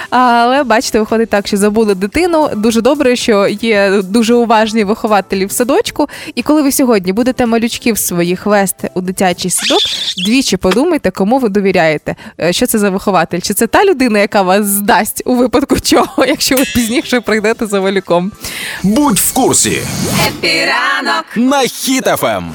Але 0.09 0.63
бачите, 0.63 0.99
виходить 0.99 1.29
так, 1.29 1.47
що 1.47 1.57
забули 1.57 1.95
дитину. 1.95 2.49
Дуже 2.55 2.81
добре, 2.81 3.15
що 3.15 3.47
є 3.47 4.01
дуже 4.03 4.33
уважні 4.33 4.83
вихователі 4.83 5.45
в 5.45 5.51
садочку. 5.51 6.07
І 6.35 6.43
коли 6.43 6.61
ви 6.61 6.71
сьогодні 6.71 7.13
будете 7.13 7.45
малючків 7.45 7.97
своїх 7.97 8.45
вести 8.45 8.89
у 8.93 9.01
дитячий 9.01 9.51
садок, 9.51 9.81
двічі 10.25 10.57
подумайте, 10.57 11.11
кому 11.11 11.37
ви 11.39 11.49
довіряєте. 11.49 12.15
Е, 12.41 12.53
що 12.53 12.65
це 12.65 12.79
за 12.79 12.89
вихователь? 12.89 13.39
Чи 13.39 13.53
це 13.53 13.67
та 13.67 13.85
людина, 13.85 14.19
яка 14.19 14.41
вас 14.41 14.65
здасть 14.65 15.23
у 15.25 15.35
випадку 15.35 15.79
чого, 15.79 16.25
якщо 16.27 16.55
ви 16.55 16.63
пізніше 16.75 17.21
прийдете 17.21 17.65
за 17.65 17.78
малюком. 17.79 18.31
Будь 18.83 19.19
в 19.19 19.33
курсі 19.33 19.81
Хеппі 20.27 20.81
ранок 20.81 21.25
на 21.35 21.59
Хіт-ФМ. 21.59 22.51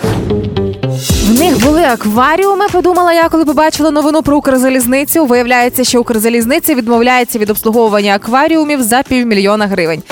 В 1.27 1.39
них 1.39 1.65
були 1.65 1.83
акваріуми. 1.83 2.69
Подумала 2.73 3.13
я, 3.13 3.29
коли 3.29 3.45
побачила 3.45 3.91
новину 3.91 4.23
про 4.23 4.37
Укрзалізницю. 4.37 5.27
Виявляється, 5.27 5.85
що 5.85 6.01
Укрзалізниця 6.01 6.75
відмовляється 6.75 7.39
від 7.39 7.51
обслуговування 7.51 8.15
акваріумів 8.15 8.83
за 8.83 9.03
півмільйона 9.03 9.67
гривень. 9.67 10.03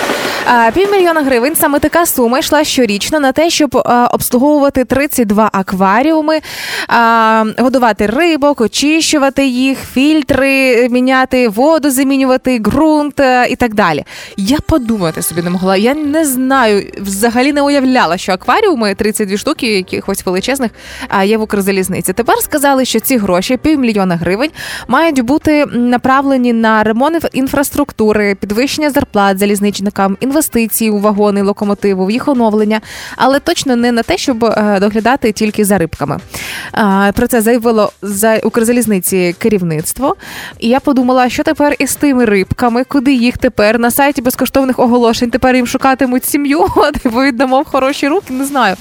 Півмільйона 0.75 1.23
гривень 1.23 1.57
саме 1.57 1.79
така 1.79 2.07
сума 2.07 2.39
йшла 2.39 2.65
щорічно 2.65 3.21
на 3.21 3.33
те, 3.33 3.51
щоб 3.51 3.83
обслуговувати 4.13 4.85
32 4.85 5.51
акваріуми, 5.53 6.41
годувати 7.59 8.07
рибок, 8.07 8.61
очищувати 8.61 9.47
їх, 9.47 9.79
фільтри 9.93 10.89
міняти, 10.89 11.49
воду 11.49 11.91
замінювати, 11.91 12.59
ґрунт 12.59 13.21
е, 13.21 13.47
і 13.51 13.57
так 13.57 13.75
далі. 13.75 14.05
Я 14.37 14.59
подумати 14.67 15.23
собі 15.23 15.43
не 15.43 15.51
могла. 15.51 15.77
Я 15.77 15.95
не 15.95 16.25
знаю, 16.25 16.93
взагалі 17.01 17.53
не 17.53 17.63
уявляла, 17.63 18.19
що 18.19 18.33
акваріуми 18.33 18.95
32 18.95 19.37
штуки, 19.37 19.67
якихось 19.67 20.27
величезних, 20.27 20.71
є 21.25 21.39
в 21.39 21.43
Укрзалізниці. 21.43 22.13
Тепер 22.13 22.37
сказали, 22.39 22.85
що 22.85 23.01
ці 23.01 23.17
гроші, 23.17 23.57
півмільйона 23.57 24.17
гривень, 24.17 24.51
мають 24.89 25.21
бути 25.21 25.67
направлені 25.67 26.53
на 26.53 26.83
ремонт 26.83 27.29
інфраструктури, 27.33 28.35
підвищення 28.35 28.91
зарплат 28.91 29.39
залізничникам 29.39 30.17
інвестиції 30.33 30.91
у 30.91 30.99
вагони, 30.99 31.43
локомотиву, 31.43 32.07
в 32.07 32.11
їх 32.11 32.29
оновлення, 32.29 32.81
але 33.17 33.41
точно 33.41 33.77
не 33.77 33.93
на 33.93 34.03
те, 34.03 34.17
щоб 34.17 34.45
е, 34.45 34.79
доглядати 34.81 35.33
тільки 35.33 35.65
за 35.65 35.79
рибками. 35.79 36.19
Про 37.15 37.27
це 37.27 37.41
заявило 37.41 37.93
за 38.03 38.37
Укрзалізниці 38.37 39.35
керівництво. 39.39 40.17
І 40.59 40.69
я 40.69 40.81
подумала, 40.81 41.29
що 41.29 41.43
тепер 41.43 41.77
із 41.79 41.95
тими 41.95 42.25
рибками, 42.25 42.85
куди 42.85 43.13
їх 43.13 43.39
тепер 43.39 43.79
на 43.79 43.91
сайті 43.91 44.23
безкоштовних 44.23 44.79
оголошень 44.79 45.31
тепер 45.31 45.57
їм 45.57 45.67
шукатимуть 45.67 46.25
сім'ю, 46.25 46.67
віддамо 47.05 47.63
в 47.63 47.65
хороші 47.65 48.09
руки. 48.09 48.35
Не 48.35 48.45
знаю, 48.45 48.77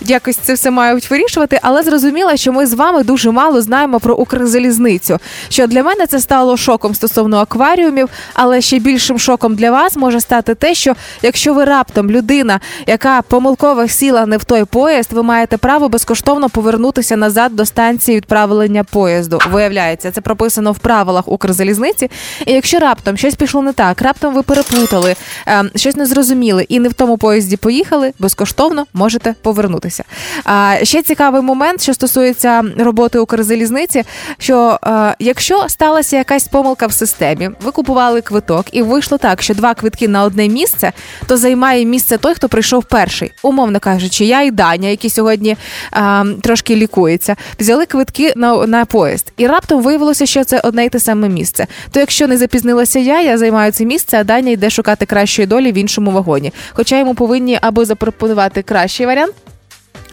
якось 0.00 0.36
це 0.36 0.54
все 0.54 0.70
мають 0.70 1.10
вирішувати, 1.10 1.58
але 1.62 1.82
зрозуміла, 1.82 2.36
що 2.36 2.52
ми 2.52 2.66
з 2.66 2.74
вами 2.74 3.02
дуже 3.04 3.30
мало 3.30 3.62
знаємо 3.62 4.00
про 4.00 4.14
Укрзалізницю. 4.14 5.18
Що 5.48 5.66
для 5.66 5.82
мене 5.82 6.06
це 6.06 6.20
стало 6.20 6.56
шоком 6.56 6.94
стосовно 6.94 7.36
акваріумів, 7.36 8.08
але 8.34 8.60
ще 8.60 8.78
більшим 8.78 9.18
шоком 9.18 9.54
для 9.54 9.70
вас 9.70 9.96
може 9.96 10.20
стати 10.20 10.54
те, 10.54 10.74
що 10.74 10.95
якщо 11.22 11.54
ви 11.54 11.64
раптом 11.64 12.10
людина, 12.10 12.60
яка 12.86 13.22
помилково 13.22 13.88
сіла 13.88 14.26
не 14.26 14.36
в 14.36 14.44
той 14.44 14.64
поїзд, 14.64 15.12
ви 15.12 15.22
маєте 15.22 15.56
право 15.56 15.88
безкоштовно 15.88 16.48
повернутися 16.48 17.16
назад 17.16 17.56
до 17.56 17.66
станції 17.66 18.16
відправлення 18.16 18.84
поїзду. 18.84 19.38
Виявляється, 19.50 20.10
це 20.10 20.20
прописано 20.20 20.72
в 20.72 20.78
правилах 20.78 21.28
Укрзалізниці. 21.28 22.10
І 22.46 22.52
якщо 22.52 22.78
раптом 22.78 23.16
щось 23.16 23.34
пішло 23.34 23.62
не 23.62 23.72
так, 23.72 24.02
раптом 24.02 24.34
ви 24.34 24.42
переплутали, 24.42 25.16
ем, 25.46 25.70
щось 25.76 25.96
не 25.96 26.06
зрозуміли 26.06 26.66
і 26.68 26.80
не 26.80 26.88
в 26.88 26.94
тому 26.94 27.18
поїзді 27.18 27.56
поїхали, 27.56 28.12
безкоштовно 28.18 28.86
можете 28.92 29.34
повернутися. 29.42 30.04
А 30.44 30.74
ще 30.82 31.02
цікавий 31.02 31.42
момент, 31.42 31.82
що 31.82 31.94
стосується 31.94 32.64
роботи 32.78 33.18
Укрзалізниці, 33.18 34.04
що 34.38 34.78
е, 34.86 35.14
якщо 35.18 35.68
сталася 35.68 36.16
якась 36.16 36.48
помилка 36.48 36.86
в 36.86 36.92
системі, 36.92 37.50
ви 37.62 37.70
купували 37.70 38.20
квиток, 38.20 38.66
і 38.72 38.82
вийшло 38.82 39.18
так, 39.18 39.42
що 39.42 39.54
два 39.54 39.74
квитки 39.74 40.08
на 40.08 40.22
одне 40.22 40.48
місце, 40.48 40.85
то 41.26 41.36
займає 41.36 41.84
місце 41.84 42.18
той, 42.18 42.34
хто 42.34 42.48
прийшов 42.48 42.84
перший. 42.84 43.32
Умовно 43.42 43.80
кажучи, 43.80 44.24
я 44.24 44.42
і 44.42 44.50
Даня, 44.50 44.88
які 44.88 45.10
сьогодні 45.10 45.56
а, 45.90 46.24
трошки 46.42 46.76
лікуються, 46.76 47.36
взяли 47.60 47.86
квитки 47.86 48.32
на 48.36 48.66
на 48.66 48.84
поїзд, 48.84 49.32
і 49.36 49.46
раптом 49.46 49.82
виявилося, 49.82 50.26
що 50.26 50.44
це 50.44 50.60
одне 50.60 50.84
й 50.84 50.88
те 50.88 51.00
саме 51.00 51.28
місце. 51.28 51.66
То 51.90 52.00
якщо 52.00 52.26
не 52.26 52.36
запізнилася 52.36 52.98
я, 52.98 53.22
я 53.22 53.38
займаю 53.38 53.72
це 53.72 53.84
місце, 53.84 54.20
а 54.20 54.24
Даня 54.24 54.50
йде 54.50 54.70
шукати 54.70 55.06
кращої 55.06 55.46
долі 55.46 55.72
в 55.72 55.74
іншому 55.78 56.10
вагоні. 56.10 56.52
Хоча 56.72 56.98
йому 56.98 57.14
повинні 57.14 57.58
або 57.62 57.84
запропонувати 57.84 58.62
кращий 58.62 59.06
варіант. 59.06 59.34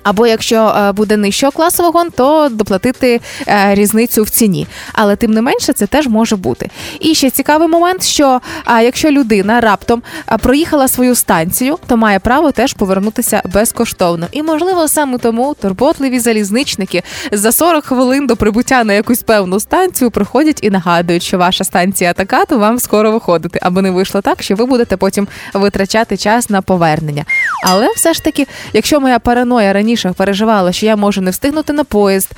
Або 0.04 0.28
якщо 0.28 0.76
е, 0.78 0.92
буде 0.92 1.18
нижчого 1.18 1.52
класу 1.52 1.84
вагон, 1.84 2.10
то 2.10 2.50
доплатити 2.52 3.22
е, 3.48 3.76
різницю 3.76 4.24
в 4.24 4.30
ціні. 4.30 4.68
Але 4.94 5.16
тим 5.16 5.32
не 5.32 5.42
менше 5.42 5.74
це 5.74 5.88
теж 5.88 6.08
може 6.08 6.36
бути. 6.36 6.70
І 7.00 7.16
ще 7.16 7.30
цікавий 7.30 7.68
момент, 7.68 8.04
що 8.04 8.42
якщо 8.68 9.12
людина 9.12 9.62
раптом 9.62 10.04
проїхала 10.40 10.88
свою 10.88 11.16
станцію, 11.16 11.78
то 11.88 11.98
має 11.98 12.20
право 12.20 12.52
теж 12.52 12.74
повернутися 12.74 13.42
безкоштовно. 13.54 14.28
І 14.32 14.44
можливо 14.44 14.88
саме 14.88 15.18
тому 15.18 15.56
турботливі 15.62 16.20
залізничники 16.20 17.04
за 17.32 17.52
40 17.52 17.86
хвилин 17.86 18.28
до 18.28 18.36
прибуття 18.36 18.84
на 18.84 18.94
якусь 18.94 19.24
певну 19.24 19.60
станцію 19.60 20.12
приходять 20.12 20.60
і 20.62 20.70
нагадують, 20.70 21.24
що 21.24 21.38
ваша 21.38 21.64
станція 21.64 22.14
така, 22.14 22.46
то 22.46 22.58
вам 22.60 22.80
скоро 22.80 23.12
виходити, 23.12 23.60
аби 23.62 23.82
не 23.82 23.92
вийшло 23.92 24.22
так, 24.22 24.44
що 24.44 24.56
ви 24.56 24.66
будете 24.66 24.98
потім 24.98 25.28
витрачати 25.54 26.18
час 26.18 26.50
на 26.50 26.62
повернення. 26.62 27.26
Але 27.64 27.88
все 27.96 28.14
ж 28.14 28.24
таки, 28.24 28.48
якщо 28.74 29.00
моя 29.00 29.20
параноя 29.20 29.74
раніше 29.74 30.14
переживала, 30.18 30.72
що 30.72 30.86
я 30.86 30.96
можу 30.96 31.22
не 31.22 31.32
встигнути 31.32 31.74
на 31.74 31.84
поїзд, 31.84 32.32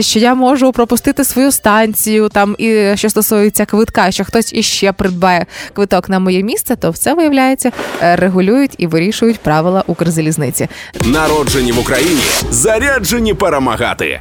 що 0.00 0.18
я 0.18 0.34
можу 0.34 0.72
пропустити 0.72 1.24
свою 1.24 1.52
станцію, 1.52 2.28
там 2.28 2.56
і 2.58 2.92
що 2.94 3.10
стосується 3.10 3.64
квитка, 3.64 4.10
що 4.10 4.24
хтось 4.24 4.52
іще 4.52 4.92
придбає 4.92 5.46
квиток 5.72 6.08
на 6.08 6.18
моє 6.18 6.42
місце, 6.42 6.76
то 6.76 6.90
все 6.90 7.14
виявляється, 7.14 7.72
е, 8.02 8.16
регулюють 8.16 8.74
і 8.78 8.86
вирішують 8.86 9.40
правила 9.40 9.84
Укрзалізниці. 9.86 10.68
Народжені 11.04 11.72
в 11.72 11.78
Україні 11.78 12.22
заряджені 12.50 13.34
перемагати. 13.34 14.20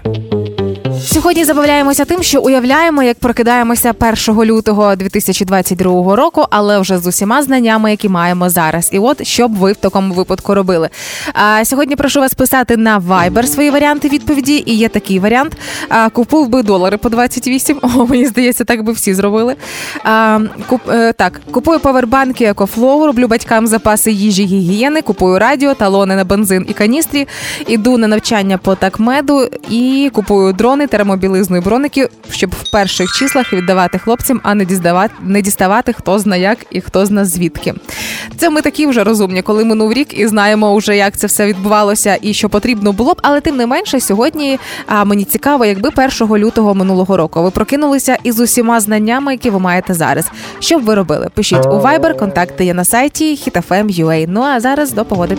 Сьогодні 1.18 1.46
забавляємося 1.46 2.06
тим, 2.06 2.24
що 2.24 2.42
уявляємо, 2.42 3.04
як 3.04 3.20
прокидаємося 3.20 3.94
1 4.28 4.44
лютого 4.46 4.96
2022 4.96 6.16
року, 6.16 6.46
але 6.50 6.80
вже 6.80 6.98
з 6.98 7.08
усіма 7.08 7.44
знаннями, 7.44 7.92
які 7.92 8.10
маємо 8.10 8.50
зараз. 8.50 8.90
І 8.94 9.00
от 9.00 9.28
що 9.28 9.48
б 9.48 9.56
ви 9.56 9.72
в 9.72 9.76
такому 9.76 10.14
випадку 10.14 10.54
робили. 10.56 10.90
А 11.34 11.66
сьогодні 11.66 11.96
прошу 11.96 12.20
вас 12.20 12.34
писати 12.34 12.78
на 12.78 13.00
Viber 13.00 13.44
свої 13.44 13.70
варіанти 13.70 14.10
відповіді. 14.10 14.64
І 14.66 14.76
є 14.76 14.90
такий 14.90 15.20
варіант: 15.20 15.58
а, 15.90 16.10
купив 16.10 16.48
би 16.48 16.64
долари 16.64 16.98
по 16.98 17.10
28. 17.10 17.80
О, 17.82 18.06
мені 18.06 18.26
здається, 18.28 18.64
так 18.64 18.84
би 18.84 18.94
всі 18.94 19.14
зробили. 19.14 19.56
А, 20.04 20.40
куп, 20.68 20.82
е, 20.90 21.14
Так, 21.14 21.42
купую 21.52 21.80
павербанки 21.80 22.46
EcoFlow, 22.46 23.06
роблю 23.06 23.28
батькам 23.28 23.68
запаси 23.68 24.12
їжі 24.12 24.46
гігієни, 24.46 25.02
купую 25.02 25.40
радіо, 25.40 25.74
талони 25.74 26.16
на 26.16 26.24
бензин 26.24 26.66
і 26.70 26.74
каністрі, 26.74 27.28
іду 27.68 27.98
на 27.98 28.08
навчання 28.08 28.58
по 28.58 28.76
такмеду 28.76 29.50
і 29.70 30.12
купую 30.14 30.54
дрони, 30.54 30.88
термометри, 30.88 31.07
термобілизну 31.08 31.58
і 31.58 31.60
броники, 31.60 32.10
щоб 32.32 32.50
в 32.62 32.72
перших 32.72 33.12
числах 33.12 33.54
віддавати 33.54 33.98
хлопцям, 33.98 34.42
а 34.44 34.56
не 34.56 34.66
діставати, 34.66 35.14
не 35.22 35.42
діставати 35.42 35.94
хто 35.94 36.20
зна 36.20 36.36
як 36.36 36.58
і 36.72 36.82
хто 36.82 37.06
зна 37.06 37.26
звідки. 37.26 37.74
Це 38.38 38.50
ми 38.50 38.62
такі 38.62 38.88
вже 38.88 39.04
розумні, 39.04 39.42
коли 39.42 39.66
минув 39.66 39.94
рік 39.94 40.20
і 40.20 40.28
знаємо 40.28 40.76
вже, 40.76 40.98
як 40.98 41.18
це 41.18 41.28
все 41.28 41.46
відбувалося 41.46 42.18
і 42.22 42.34
що 42.34 42.50
потрібно 42.50 42.92
було 42.92 43.14
б. 43.14 43.20
Але 43.24 43.42
тим 43.42 43.58
не 43.58 43.66
менше, 43.66 44.00
сьогодні 44.00 44.60
а, 44.88 45.06
мені 45.06 45.24
цікаво, 45.24 45.66
якби 45.66 45.90
1 46.20 46.38
лютого 46.38 46.76
минулого 46.76 47.18
року 47.18 47.44
ви 47.44 47.52
прокинулися 47.52 48.18
із 48.24 48.40
усіма 48.40 48.80
знаннями, 48.80 49.32
які 49.32 49.50
ви 49.50 49.60
маєте 49.60 49.94
зараз. 49.94 50.32
Що 50.60 50.80
б 50.80 50.84
ви 50.84 50.96
робили? 50.96 51.30
Пишіть 51.34 51.66
у 51.66 51.80
Viber, 51.80 52.18
контакти 52.18 52.66
є 52.66 52.74
на 52.74 52.86
сайті 52.86 53.36
hitfm.ua. 53.36 54.26
Ну 54.30 54.42
а 54.42 54.60
зараз 54.60 54.92
до 54.92 55.06
погоди. 55.06 55.38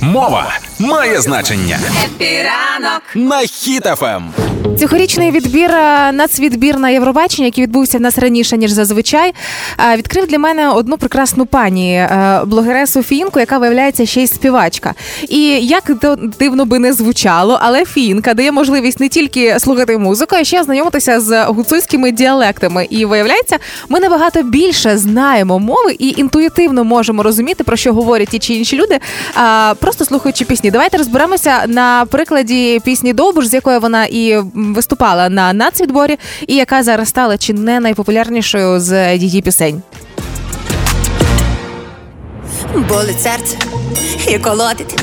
Мова 0.00 0.58
має 0.78 1.20
значення 1.20 1.78
Хеппі 2.04 2.53
ранок. 2.53 3.02
на 3.14 3.40
Ем. 3.40 3.46
Хіт-ФМ. 3.46 4.22
Цьогорічний 4.78 5.30
відбір 5.30 5.70
е, 5.70 6.12
нацвідбір 6.12 6.78
на 6.78 6.90
Євробачення, 6.90 7.46
який 7.46 7.64
відбувся 7.64 7.98
в 7.98 8.00
нас 8.00 8.18
раніше 8.18 8.56
ніж 8.56 8.70
зазвичай, 8.70 9.34
е, 9.92 9.96
відкрив 9.96 10.26
для 10.26 10.38
мене 10.38 10.70
одну 10.70 10.98
прекрасну 10.98 11.46
пані 11.46 11.94
е, 11.94 12.40
блогересу 12.46 13.02
Фінку, 13.02 13.40
яка 13.40 13.58
виявляється 13.58 14.06
ще 14.06 14.22
й 14.22 14.26
співачка. 14.26 14.94
І 15.28 15.42
як 15.46 15.90
то 16.00 16.16
дивно 16.38 16.64
би 16.64 16.78
не 16.78 16.92
звучало, 16.92 17.58
але 17.62 17.84
фінка 17.84 18.34
дає 18.34 18.52
можливість 18.52 19.00
не 19.00 19.08
тільки 19.08 19.60
слухати 19.60 19.98
музику, 19.98 20.36
а 20.36 20.44
ще 20.44 20.62
знайомитися 20.62 21.20
з 21.20 21.44
гуцульськими 21.44 22.10
діалектами. 22.12 22.86
І 22.90 23.04
виявляється, 23.04 23.56
ми 23.88 24.00
набагато 24.00 24.42
більше 24.42 24.98
знаємо 24.98 25.58
мови 25.58 25.96
і 25.98 26.14
інтуїтивно 26.16 26.84
можемо 26.84 27.22
розуміти, 27.22 27.64
про 27.64 27.76
що 27.76 27.92
говорять 27.92 28.28
ті 28.28 28.38
чи 28.38 28.54
інші 28.54 28.76
люди, 28.76 28.98
просто 29.80 30.04
слухаючи 30.04 30.44
пісні. 30.44 30.70
Давайте 30.70 30.96
розберемося 30.96 31.64
на 31.66 32.06
прикладі 32.10 32.80
пісні 32.84 33.12
Довбуш, 33.12 33.46
з 33.46 33.54
якою 33.54 33.80
вона 33.80 34.04
і 34.04 34.38
виступала 34.54 35.28
на 35.28 35.52
нацвідборі, 35.52 36.18
і 36.46 36.54
яка 36.54 36.82
зараз 36.82 37.08
стала 37.08 37.38
чи 37.38 37.52
не 37.52 37.80
найпопулярнішою 37.80 38.80
з 38.80 39.16
її 39.16 39.42
пісень. 39.42 39.82
Болить 42.88 43.22
серце 43.22 43.56
і 44.28 44.38
колотить, 44.38 45.02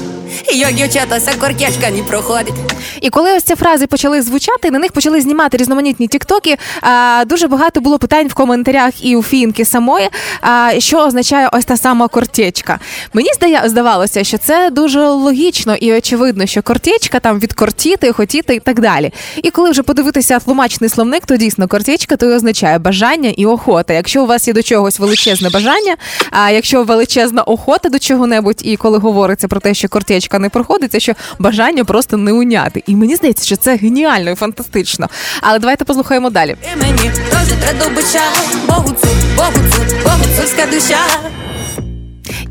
як 0.54 0.74
дівчата 0.74 1.20
ся 1.20 1.32
коркешка 1.36 1.90
не 1.92 2.04
проходить. 2.04 2.54
І 3.02 3.10
коли 3.10 3.34
ось 3.38 3.44
ці 3.44 3.56
фрази 3.56 3.88
почали 3.88 4.22
звучати, 4.22 4.72
на 4.72 4.80
них 4.80 4.92
почали 4.92 5.22
знімати 5.22 5.58
різноманітні 5.58 6.08
тіктоки. 6.08 6.58
А, 6.82 7.24
дуже 7.28 7.48
багато 7.48 7.82
було 7.82 8.00
питань 8.00 8.28
в 8.28 8.34
коментарях 8.34 9.06
і 9.06 9.16
у 9.16 9.24
фінки 9.24 9.66
самої. 9.66 10.10
А, 10.42 10.72
що 10.78 10.98
означає 10.98 11.50
ось 11.54 11.66
та 11.66 11.78
сама 11.78 12.08
кортєчка? 12.08 12.80
Мені 13.14 13.34
здає, 13.34 13.62
здавалося, 13.66 14.24
що 14.24 14.38
це 14.38 14.70
дуже 14.70 15.08
логічно 15.08 15.76
і 15.76 15.94
очевидно, 15.94 16.46
що 16.46 16.62
кортєчка 16.62 17.20
там 17.20 17.40
від 17.40 17.54
кортіти, 17.54 18.12
хотіти 18.12 18.56
і 18.56 18.60
так 18.60 18.80
далі. 18.80 19.14
І 19.44 19.52
коли 19.52 19.70
вже 19.70 19.84
подивитися 19.84 20.40
тлумачний 20.40 20.90
словник, 20.90 21.26
то 21.26 21.38
дійсно 21.38 21.68
кортєчка 21.68 22.16
то 22.16 22.26
й 22.26 22.34
означає 22.34 22.80
бажання 22.80 23.34
і 23.38 23.46
охота. 23.46 23.94
Якщо 23.94 24.24
у 24.24 24.26
вас 24.26 24.48
є 24.48 24.54
до 24.54 24.64
чогось 24.64 25.00
величезне 25.00 25.50
бажання, 25.50 25.96
а 26.32 26.52
якщо 26.52 26.84
величезна 26.84 27.44
охота 27.44 27.90
до 27.90 28.00
чого-небудь, 28.00 28.62
і 28.64 28.78
коли 28.78 28.98
говориться 28.98 29.48
про 29.48 29.60
те, 29.60 29.74
що 29.74 29.90
кортєчка 29.90 30.21
не 30.40 30.50
проходиться, 30.50 31.00
що 31.00 31.14
бажання 31.40 31.86
просто 31.86 32.18
не 32.18 32.34
уняти. 32.34 32.84
І 32.88 32.96
мені 32.96 33.16
здається, 33.16 33.46
що 33.46 33.56
це 33.56 33.76
геніально 33.76 34.32
і 34.32 34.36
фантастично. 34.36 35.10
Але 35.42 35.60
давайте 35.60 35.86
послухаємо 35.86 36.30
далі. 36.30 36.56
І 36.74 36.82
мені 36.82 37.12
теж 37.30 37.48
треба 37.60 37.96
бича, 37.96 38.24
богуцу, 38.68 39.08
богуцу, 39.38 39.96
богуцульська 40.06 40.66
душа. 40.66 41.00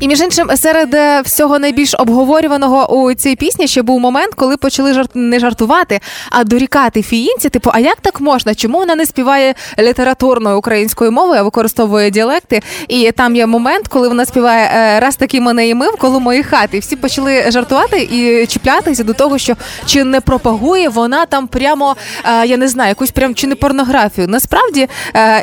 І 0.01 0.07
між 0.07 0.21
іншим, 0.21 0.49
серед 0.55 0.93
е, 0.93 1.21
всього 1.21 1.59
найбільш 1.59 1.93
обговорюваного 1.97 2.95
у 2.95 3.13
цій 3.13 3.35
пісні 3.35 3.67
ще 3.67 3.81
був 3.81 3.99
момент, 3.99 4.33
коли 4.35 4.57
почали 4.57 4.93
жарт 4.93 5.11
не 5.13 5.39
жартувати, 5.39 5.99
а 6.29 6.43
дорікати 6.43 7.01
фіїнці. 7.01 7.49
Типу, 7.49 7.71
а 7.73 7.79
як 7.79 8.01
так 8.01 8.21
можна? 8.21 8.55
Чому 8.55 8.77
вона 8.77 8.95
не 8.95 9.05
співає 9.05 9.53
літературною 9.79 10.57
українською 10.57 11.11
мовою, 11.11 11.39
а 11.39 11.43
використовує 11.43 12.11
діалекти? 12.11 12.61
І 12.87 13.11
там 13.11 13.35
є 13.35 13.45
момент, 13.45 13.87
коли 13.87 14.07
вона 14.07 14.25
співає 14.25 14.71
е, 14.75 14.99
раз 14.99 15.15
таки 15.15 15.41
мене 15.41 15.67
і 15.67 15.75
мив 15.75 15.97
коло 15.97 16.19
моєї 16.19 16.43
хати. 16.43 16.77
І 16.77 16.79
всі 16.79 16.95
почали 16.95 17.51
жартувати 17.51 18.01
і 18.11 18.47
чіплятися 18.47 19.03
до 19.03 19.13
того, 19.13 19.37
що 19.37 19.55
чи 19.85 20.03
не 20.03 20.21
пропагує 20.21 20.89
вона 20.89 21.25
там 21.25 21.47
прямо 21.47 21.95
е, 22.25 22.47
я 22.47 22.57
не 22.57 22.67
знаю, 22.67 22.89
якусь 22.89 23.11
прям 23.11 23.35
чи 23.35 23.47
не 23.47 23.55
порнографію. 23.55 24.27
Насправді 24.27 24.87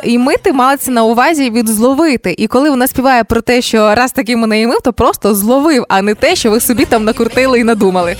і 0.03 0.17
мити 0.17 0.53
це 0.79 0.91
на 0.91 1.03
увазі 1.03 1.49
від 1.49 1.67
зловити. 1.67 2.35
І 2.37 2.47
коли 2.47 2.69
вона 2.69 2.87
співає 2.87 3.23
про 3.23 3.41
те, 3.41 3.61
що 3.61 3.95
раз 3.95 4.11
таки 4.11 4.35
мене 4.37 4.48
і 4.55 4.67
мив, 4.67 4.81
то 4.83 4.93
просто 4.93 5.35
зловив, 5.35 5.85
а 5.89 6.01
не 6.01 6.15
те, 6.15 6.35
що 6.35 6.51
ви 6.51 6.59
собі 6.59 6.85
там 6.85 7.03
накрутили 7.03 7.59
і 7.59 7.63
надумали. 7.63 8.15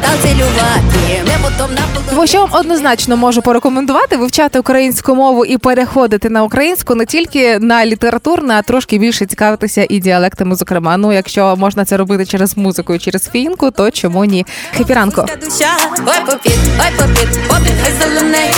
Та 0.00 0.08
цілювати. 0.22 1.22
Не 1.26 1.38
потом 1.42 1.74
на 1.74 1.82
полу. 2.14 2.26
Що 2.26 2.38
вам 2.38 2.48
однозначно 2.52 3.16
можу 3.16 3.42
порекомендувати 3.42 4.16
вивчати 4.16 4.58
українську 4.58 5.14
мову 5.14 5.44
і 5.44 5.58
переходити 5.58 6.30
на 6.30 6.42
українську 6.42 6.94
не 6.94 7.06
тільки 7.06 7.58
на 7.58 7.86
літературну, 7.86 8.52
а 8.52 8.62
трошки 8.62 8.98
більше 8.98 9.26
цікавитися 9.26 9.86
і 9.88 9.98
діалектами. 9.98 10.54
Зокрема, 10.54 10.96
ну 10.96 11.12
якщо 11.12 11.56
можна 11.56 11.84
це 11.84 11.96
робити 11.96 12.26
через 12.26 12.56
музику 12.56 12.94
і 12.94 12.98
через 12.98 13.28
фінку, 13.28 13.70
то 13.70 13.90
чому 13.90 14.24
ні? 14.24 14.46
Хепі 14.76 14.92
ранку. 14.92 15.24
душа, 15.40 15.76
ой 16.06 16.20
попід, 16.26 16.58
ой 16.80 16.92
попід, 16.96 17.48
попід, 17.48 17.72
хай 17.82 17.92
зелений. 17.92 18.50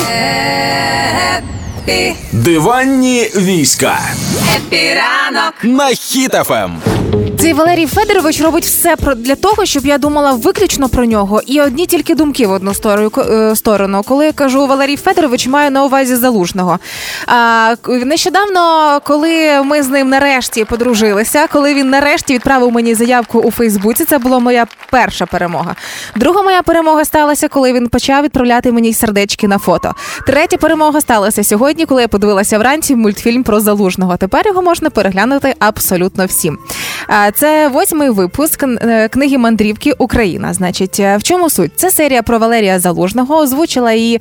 Епі. 1.90 2.14
Диванні 2.33 3.31
війська 3.37 3.98
Епіранок. 4.57 5.55
на 5.62 5.94
Ем. 6.50 6.99
Цей 7.38 7.52
Валерій 7.52 7.86
Федорович 7.86 8.40
робить 8.40 8.64
все 8.64 8.96
про 8.96 9.14
для 9.14 9.34
того, 9.34 9.64
щоб 9.64 9.86
я 9.86 9.98
думала 9.98 10.32
виключно 10.32 10.88
про 10.88 11.04
нього, 11.04 11.42
і 11.46 11.60
одні 11.60 11.86
тільки 11.86 12.14
думки 12.14 12.46
в 12.46 12.50
одну 12.50 12.74
сторону. 12.74 13.10
е, 13.18 13.56
сторону. 13.56 14.02
Коли 14.08 14.26
я 14.26 14.32
кажу 14.32 14.66
Валерій 14.66 14.96
Федорович, 14.96 15.46
маю 15.46 15.70
на 15.70 15.84
увазі 15.84 16.16
залужного. 16.16 16.78
А 17.26 17.74
нещодавно, 17.88 18.60
коли 19.04 19.62
ми 19.62 19.82
з 19.82 19.88
ним 19.88 20.08
нарешті 20.08 20.64
подружилися, 20.64 21.46
коли 21.46 21.74
він 21.74 21.90
нарешті 21.90 22.34
відправив 22.34 22.72
мені 22.72 22.94
заявку 22.94 23.38
у 23.38 23.50
Фейсбуці, 23.50 24.04
це 24.04 24.18
була 24.18 24.38
моя 24.38 24.66
перша 24.90 25.26
перемога. 25.26 25.74
Друга 26.16 26.42
моя 26.42 26.62
перемога 26.62 27.04
сталася, 27.04 27.48
коли 27.48 27.72
він 27.72 27.88
почав 27.88 28.24
відправляти 28.24 28.72
мені 28.72 28.94
сердечки 28.94 29.48
на 29.48 29.58
фото. 29.58 29.94
Третя 30.26 30.56
перемога 30.56 31.00
сталася 31.00 31.44
сьогодні, 31.44 31.86
коли 31.86 32.02
я 32.02 32.08
подивилася 32.08 32.58
вранці 32.58 32.96
мультфільм 32.96 33.42
про 33.42 33.60
залужного. 33.60 34.16
Тепер 34.16 34.46
його 34.46 34.62
можна 34.62 34.90
переглянути 34.90 35.54
абсолютно 35.58 36.26
всім. 36.26 36.58
Це 37.34 37.68
восьмий 37.68 38.10
випуск 38.10 38.62
е, 38.62 39.08
книги 39.08 39.38
мандрівки 39.38 39.92
Україна. 39.98 40.54
Значить, 40.54 41.00
е, 41.00 41.16
в 41.16 41.22
чому 41.22 41.50
суть? 41.50 41.72
Це 41.76 41.90
серія 41.90 42.22
про 42.22 42.38
Валерія 42.38 42.78
Залужного. 42.78 43.36
Озвучила 43.36 43.92
її 43.92 44.20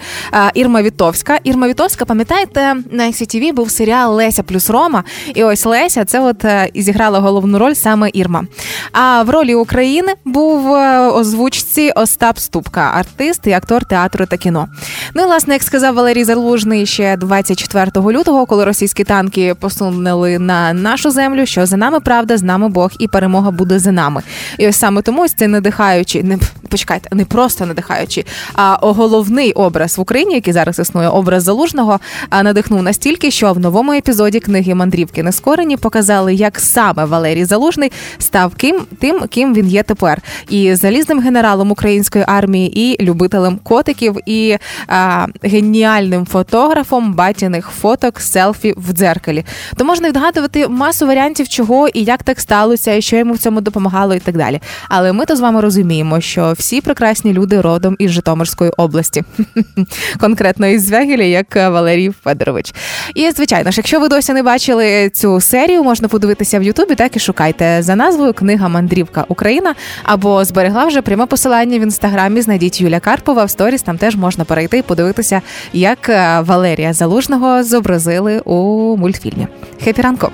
Ірма 0.54 0.82
Вітовська. 0.82 1.40
Ірма 1.44 1.68
Вітовська, 1.68 2.06
пам'ятаєте, 2.06 2.76
на 2.92 3.04
ICTV 3.04 3.54
був 3.54 3.72
серіал 3.72 4.16
Леся 4.16 4.44
плюс 4.44 4.70
Рома. 4.70 5.04
І 5.34 5.44
ось 5.44 5.66
Леся, 5.66 6.06
це 6.06 6.20
от 6.20 6.46
е, 6.46 6.70
і 6.74 6.82
зіграла 6.82 7.20
головну 7.20 7.60
роль 7.60 7.74
саме 7.74 8.10
Ірма. 8.14 8.46
А 8.92 9.24
в 9.24 9.30
ролі 9.30 9.56
України 9.56 10.14
був 10.26 10.72
озвучці 11.16 11.92
Остап 11.96 12.40
Ступка, 12.40 12.92
артист 12.96 13.48
і 13.48 13.52
актор 13.52 13.86
театру 13.86 14.26
та 14.26 14.38
кіно. 14.38 14.68
Ну 15.14 15.22
і 15.22 15.26
власне, 15.26 15.54
як 15.54 15.64
сказав 15.64 15.96
Валерій 15.96 16.24
Залужний 16.24 16.86
ще 16.86 17.18
24 17.18 17.92
лютого, 17.96 18.46
коли 18.46 18.66
російські 18.66 19.04
танки 19.04 19.56
посунули 19.60 20.40
на 20.40 20.74
нашу 20.74 21.12
землю, 21.12 21.46
що 21.46 21.66
за 21.66 21.78
нами 21.78 22.00
правда, 22.00 22.38
з 22.38 22.44
нами 22.44 22.69
Бог, 22.70 22.92
і 23.00 23.08
перемога 23.08 23.52
буде 23.52 23.80
за 23.80 23.92
нами. 23.92 24.22
І 24.58 24.68
ось 24.68 24.76
саме 24.76 25.02
тому 25.02 25.22
ось 25.22 25.34
цей 25.34 25.48
надихаючий, 25.48 26.24
не 26.24 26.38
почекайте, 26.70 27.16
не 27.16 27.26
просто 27.26 27.66
надихаючий, 27.66 28.26
а 28.54 28.78
головний 28.82 29.52
образ 29.52 29.98
в 29.98 30.02
Україні, 30.02 30.36
який 30.36 30.54
зараз 30.54 30.80
існує, 30.80 31.10
образ 31.10 31.44
залужного, 31.44 32.00
надихнув 32.44 32.84
настільки, 32.84 33.32
що 33.32 33.54
в 33.54 33.60
новому 33.60 33.94
епізоді 33.94 34.40
книги 34.40 34.76
Мандрівки 34.76 35.24
Нескорені 35.24 35.78
показали, 35.78 36.34
як 36.34 36.60
саме 36.60 37.06
Валерій 37.06 37.46
Залужний 37.46 37.92
став 38.18 38.56
ким 38.56 38.82
тим, 39.00 39.20
ким 39.30 39.54
він 39.54 39.68
є 39.68 39.84
тепер, 39.84 40.22
і 40.50 40.76
залізним 40.76 41.20
генералом 41.20 41.72
української 41.72 42.26
армії, 42.28 42.82
і 42.82 43.04
любителем 43.04 43.60
котиків, 43.64 44.18
і 44.26 44.58
а, 44.88 45.28
геніальним 45.44 46.26
фотографом 46.26 47.14
батіних 47.14 47.70
фоток 47.82 48.20
селфі 48.20 48.74
в 48.78 48.94
дзеркалі. 48.94 49.46
То 49.78 49.86
можна 49.86 50.10
відгадувати 50.10 50.68
масу 50.68 51.08
варіантів, 51.08 51.48
чого 51.48 51.88
і 51.88 52.04
як 52.04 52.24
так 52.24 52.40
сталося, 52.40 52.94
і 52.94 53.02
що 53.02 53.16
йому 53.16 53.34
в 53.34 53.38
цьому 53.38 53.62
допомагало, 53.62 54.16
і 54.16 54.20
так 54.20 54.38
далі. 54.38 54.62
Але 54.90 55.14
ми 55.14 55.26
то 55.26 55.36
з 55.36 55.40
вами 55.40 55.62
розуміємо, 55.62 56.22
що 56.22 56.54
всі 56.60 56.82
прекрасні 56.82 57.34
люди 57.34 57.62
родом 57.62 57.96
із 58.00 58.12
Житомирської 58.12 58.72
області, 58.78 59.24
конкретно 60.20 60.68
із 60.68 60.86
Звягеля, 60.86 61.24
як 61.24 61.56
Валерій 61.56 62.12
Федорович. 62.24 62.74
І 63.16 63.32
звичайно 63.32 63.72
ж, 63.72 63.78
якщо 63.80 64.00
ви 64.00 64.08
досі 64.08 64.34
не 64.34 64.44
бачили 64.44 65.10
цю 65.10 65.42
серію, 65.42 65.84
можна 65.84 66.08
подивитися 66.08 66.60
в 66.60 66.64
Ютубі, 66.64 66.96
так 66.96 67.16
і 67.16 67.20
шукайте 67.20 67.78
за 67.82 67.96
назвою 67.96 68.34
Книга 68.34 68.68
Мандрівка 68.68 69.26
Україна 69.28 69.76
або 70.04 70.46
зберегла 70.46 70.86
вже 70.86 71.02
пряме 71.02 71.26
посилання 71.26 71.80
в 71.80 71.82
інстаграмі. 71.82 72.42
Знайдіть 72.42 72.82
Юля 72.82 73.00
Карпова 73.00 73.46
в 73.46 73.50
сторіс. 73.50 73.82
Там 73.82 73.98
теж 73.98 74.16
можна 74.16 74.46
перейти 74.46 74.78
і 74.78 74.82
подивитися, 74.82 75.42
як 75.74 76.10
е, 76.10 76.40
Валерія 76.42 76.94
Залужного 76.94 77.64
зобразили 77.64 78.40
у 78.40 78.56
мультфільмі. 78.98 79.48
Хеппі 79.84 80.02
ранок! 80.02 80.30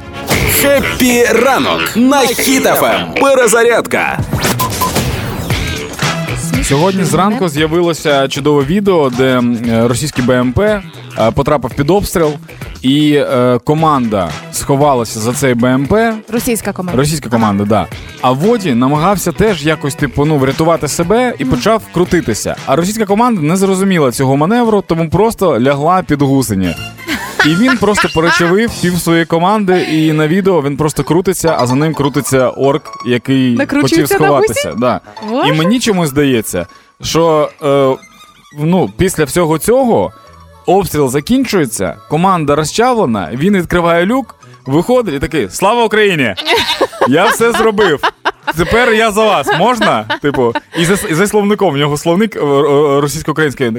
Хеппі 0.62 1.26
ранок 1.26 1.82
на 1.96 2.18
Хіт-ФМ. 2.22 3.20
Перезарядка. 3.22 4.20
Сьогодні 6.68 7.04
зранку 7.04 7.50
з'явилося 7.50 8.28
чудове 8.28 8.64
відео, 8.64 9.10
де 9.10 9.42
е, 9.68 9.88
російський 9.88 10.24
БМП 10.26 10.60
е, 10.60 10.82
потрапив 11.36 11.74
під 11.74 11.90
обстріл, 11.90 12.32
і 12.82 13.14
е, 13.14 13.60
команда 13.64 14.30
сховалася 14.52 15.20
за 15.20 15.34
цей 15.34 15.54
БМП. 15.54 15.94
Російська 16.30 16.74
команда. 16.74 16.98
Російська 17.02 17.30
команда, 17.30 17.66
да. 17.66 17.88
А 18.22 18.32
водій 18.32 18.74
намагався 18.74 19.32
теж 19.32 19.66
якось 19.66 19.96
типу 19.96 20.26
ну 20.26 20.38
врятувати 20.38 20.88
себе 20.88 21.34
і 21.40 21.46
почав 21.46 21.82
крутитися. 21.94 22.56
А 22.66 22.76
російська 22.76 23.06
команда 23.06 23.42
не 23.42 23.58
зрозуміла 23.58 24.12
цього 24.12 24.38
маневру, 24.38 24.84
тому 24.88 25.10
просто 25.10 25.60
лягла 25.60 26.04
під 26.04 26.22
гусені. 26.22 26.76
І 27.46 27.56
він 27.56 27.78
просто 27.78 28.10
перечавив 28.16 28.82
пів 28.82 28.98
своєї 29.00 29.26
команди, 29.26 29.82
і 29.92 30.14
на 30.14 30.28
відео 30.28 30.62
він 30.62 30.78
просто 30.78 31.04
крутиться, 31.04 31.56
а 31.60 31.68
за 31.68 31.76
ним 31.76 31.94
крутиться 31.94 32.50
орк, 32.50 32.84
який 33.06 33.56
хотів 33.82 34.08
сховатися. 34.10 34.74
Да. 34.78 35.02
І 35.48 35.52
мені 35.54 35.80
чомусь 35.80 36.10
здається, 36.10 36.68
що 37.02 37.50
е, 37.64 37.96
ну, 38.60 38.92
після 38.98 39.24
всього 39.24 39.58
цього 39.58 40.12
обстріл 40.66 41.10
закінчується, 41.10 41.98
команда 42.10 42.56
розчавлена, 42.56 43.30
він 43.34 43.58
відкриває 43.58 44.06
люк, 44.06 44.36
виходить 44.66 45.16
і 45.16 45.20
такий: 45.20 45.50
Слава 45.50 45.84
Україні! 45.86 46.36
Я 47.08 47.26
все 47.26 47.52
зробив. 47.52 48.00
Тепер 48.58 48.94
я 48.94 49.12
за 49.12 49.24
вас. 49.26 49.48
Можна? 49.60 50.06
Типу, 50.22 50.54
і 50.80 50.86
за, 50.86 50.94
і 51.10 51.14
за 51.14 51.28
словником, 51.28 51.74
в 51.74 51.78
нього 51.78 51.98
словник 51.98 52.36
е, 52.36 52.40
е, 52.40 53.02
російсько-український. 53.02 53.72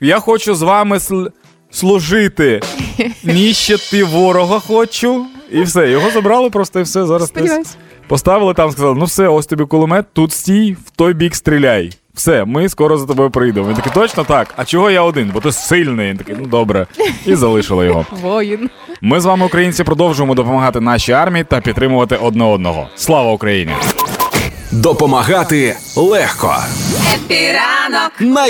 Я 0.00 0.18
хочу 0.18 0.54
з 0.54 0.62
вами 0.62 0.96
сл- 0.96 1.30
служити. 1.72 2.60
Ніщити 3.24 4.04
ворога 4.04 4.60
хочу. 4.60 5.26
І 5.52 5.62
все. 5.62 5.90
Його 5.90 6.10
забрали 6.10 6.50
просто 6.50 6.80
і 6.80 6.82
все. 6.82 7.06
Зараз 7.06 7.32
десь 7.32 7.76
поставили 8.06 8.54
там, 8.54 8.70
сказали: 8.70 8.94
ну 8.98 9.04
все, 9.04 9.28
ось 9.28 9.46
тобі 9.46 9.64
кулемет, 9.64 10.06
тут 10.12 10.32
стій, 10.32 10.76
в 10.86 10.90
той 10.90 11.14
бік 11.14 11.34
стріляй. 11.34 11.92
Все, 12.14 12.44
ми 12.44 12.68
скоро 12.68 12.98
за 12.98 13.06
тобою 13.06 13.30
прийдемо. 13.30 13.68
Він 13.68 13.74
такий, 13.74 13.92
точно 13.92 14.24
так. 14.24 14.54
А 14.56 14.64
чого 14.64 14.90
я 14.90 15.02
один? 15.02 15.30
Бо 15.34 15.40
ти 15.40 15.52
сильний. 15.52 16.10
Він 16.10 16.16
такий, 16.16 16.34
ну 16.38 16.46
добре. 16.46 16.86
І 17.26 17.34
залишили 17.34 17.86
його. 17.86 18.06
Воїн. 18.22 18.70
Ми 19.00 19.20
з 19.20 19.24
вами, 19.24 19.46
українці, 19.46 19.84
продовжуємо 19.84 20.34
допомагати 20.34 20.80
нашій 20.80 21.12
армії 21.12 21.44
та 21.44 21.60
підтримувати 21.60 22.16
одне 22.16 22.44
одного. 22.44 22.88
Слава 22.96 23.32
Україні! 23.32 23.72
Допомагати 24.72 25.76
легко. 25.96 26.56
Епіранок. 27.14 28.12
На 28.20 28.46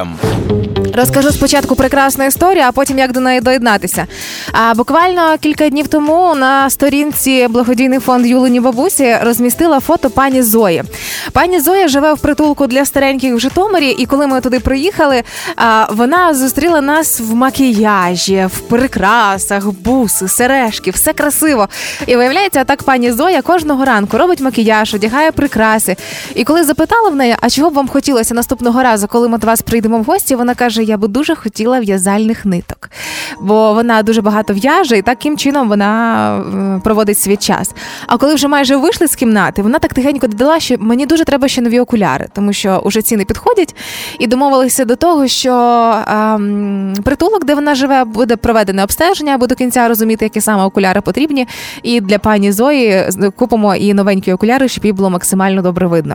Ем. 0.00 0.31
Розкажу 0.94 1.32
спочатку 1.32 1.76
прекрасну 1.76 2.26
історію, 2.26 2.64
а 2.68 2.72
потім 2.72 2.98
як 2.98 3.12
до 3.12 3.20
неї 3.20 3.40
доєднатися. 3.40 4.06
А 4.52 4.74
буквально 4.74 5.38
кілька 5.40 5.68
днів 5.68 5.88
тому 5.88 6.34
на 6.34 6.70
сторінці 6.70 7.48
благодійний 7.48 7.98
фонд 7.98 8.26
Юлині 8.26 8.60
бабусі 8.60 9.16
розмістила 9.22 9.80
фото 9.80 10.10
пані 10.10 10.42
Зої. 10.42 10.82
Пані 11.32 11.60
Зоя 11.60 11.88
живе 11.88 12.14
в 12.14 12.18
притулку 12.18 12.66
для 12.66 12.84
стареньких 12.84 13.34
в 13.34 13.38
Житомирі, 13.38 13.90
і 13.90 14.06
коли 14.06 14.26
ми 14.26 14.40
туди 14.40 14.60
приїхали, 14.60 15.22
вона 15.90 16.34
зустріла 16.34 16.80
нас 16.80 17.20
в 17.20 17.34
макіяжі, 17.34 18.48
в 18.54 18.58
прикрасах, 18.60 19.66
буси, 19.66 20.28
сережки, 20.28 20.90
все 20.90 21.12
красиво. 21.12 21.68
І 22.06 22.16
виявляється, 22.16 22.64
так 22.64 22.82
пані 22.82 23.12
Зоя 23.12 23.42
кожного 23.42 23.84
ранку 23.84 24.18
робить 24.18 24.40
макіяж, 24.40 24.94
одягає 24.94 25.32
прикраси. 25.32 25.96
І 26.34 26.44
коли 26.44 26.64
запитала 26.64 27.08
в 27.08 27.16
неї, 27.16 27.36
а 27.40 27.50
чого 27.50 27.70
б 27.70 27.74
вам 27.74 27.88
хотілося 27.88 28.34
наступного 28.34 28.82
разу, 28.82 29.06
коли 29.08 29.28
ми 29.28 29.38
до 29.38 29.46
вас 29.46 29.62
прийдемо 29.62 29.98
в 29.98 30.04
гості, 30.04 30.34
вона 30.34 30.54
каже: 30.54 30.81
Я 30.82 30.96
би 30.96 31.08
дуже 31.08 31.34
хотіла 31.34 31.80
в'язальних 31.80 32.44
ниток, 32.44 32.90
бо 33.40 33.74
вона 33.74 34.02
дуже 34.02 34.22
багато 34.22 34.54
в'яже, 34.54 34.98
і 34.98 35.02
таким 35.02 35.36
чином 35.36 35.68
вона 35.68 36.36
е, 36.38 36.80
проводить 36.84 37.18
свій 37.18 37.36
час. 37.36 37.74
А 38.06 38.16
коли 38.16 38.34
вже 38.34 38.48
майже 38.48 38.76
вийшли 38.76 39.06
з 39.08 39.14
кімнати, 39.14 39.62
вона 39.62 39.78
так 39.78 39.94
тихенько 39.94 40.26
додала, 40.26 40.60
що 40.60 40.74
мені 40.78 41.06
дуже 41.06 41.24
треба 41.24 41.48
ще 41.48 41.60
нові 41.60 41.80
окуляри, 41.80 42.28
тому 42.34 42.52
що 42.52 42.82
уже 42.84 43.02
ціни 43.02 43.24
підходять, 43.24 43.74
і 44.18 44.26
домовилися 44.26 44.84
до 44.84 44.96
того, 44.96 45.28
що 45.28 45.52
ем, 46.08 46.94
притулок, 47.04 47.44
де 47.44 47.54
вона 47.54 47.74
живе, 47.74 48.04
буде 48.04 48.36
проведене 48.36 48.82
обстеження, 48.82 49.34
аби 49.34 49.46
до 49.46 49.54
кінця 49.54 49.88
розуміти, 49.88 50.24
які 50.24 50.40
саме 50.40 50.64
окуляри 50.64 51.00
потрібні. 51.00 51.48
І 51.82 52.00
для 52.00 52.18
пані 52.18 52.52
Зої 52.52 53.04
купимо 53.36 53.74
і 53.74 53.94
новенькі 53.94 54.32
окуляри, 54.32 54.68
щоб 54.68 54.84
їй 54.84 54.92
було 54.92 55.10
максимально 55.10 55.62
добре 55.62 55.86
видно. 55.86 56.14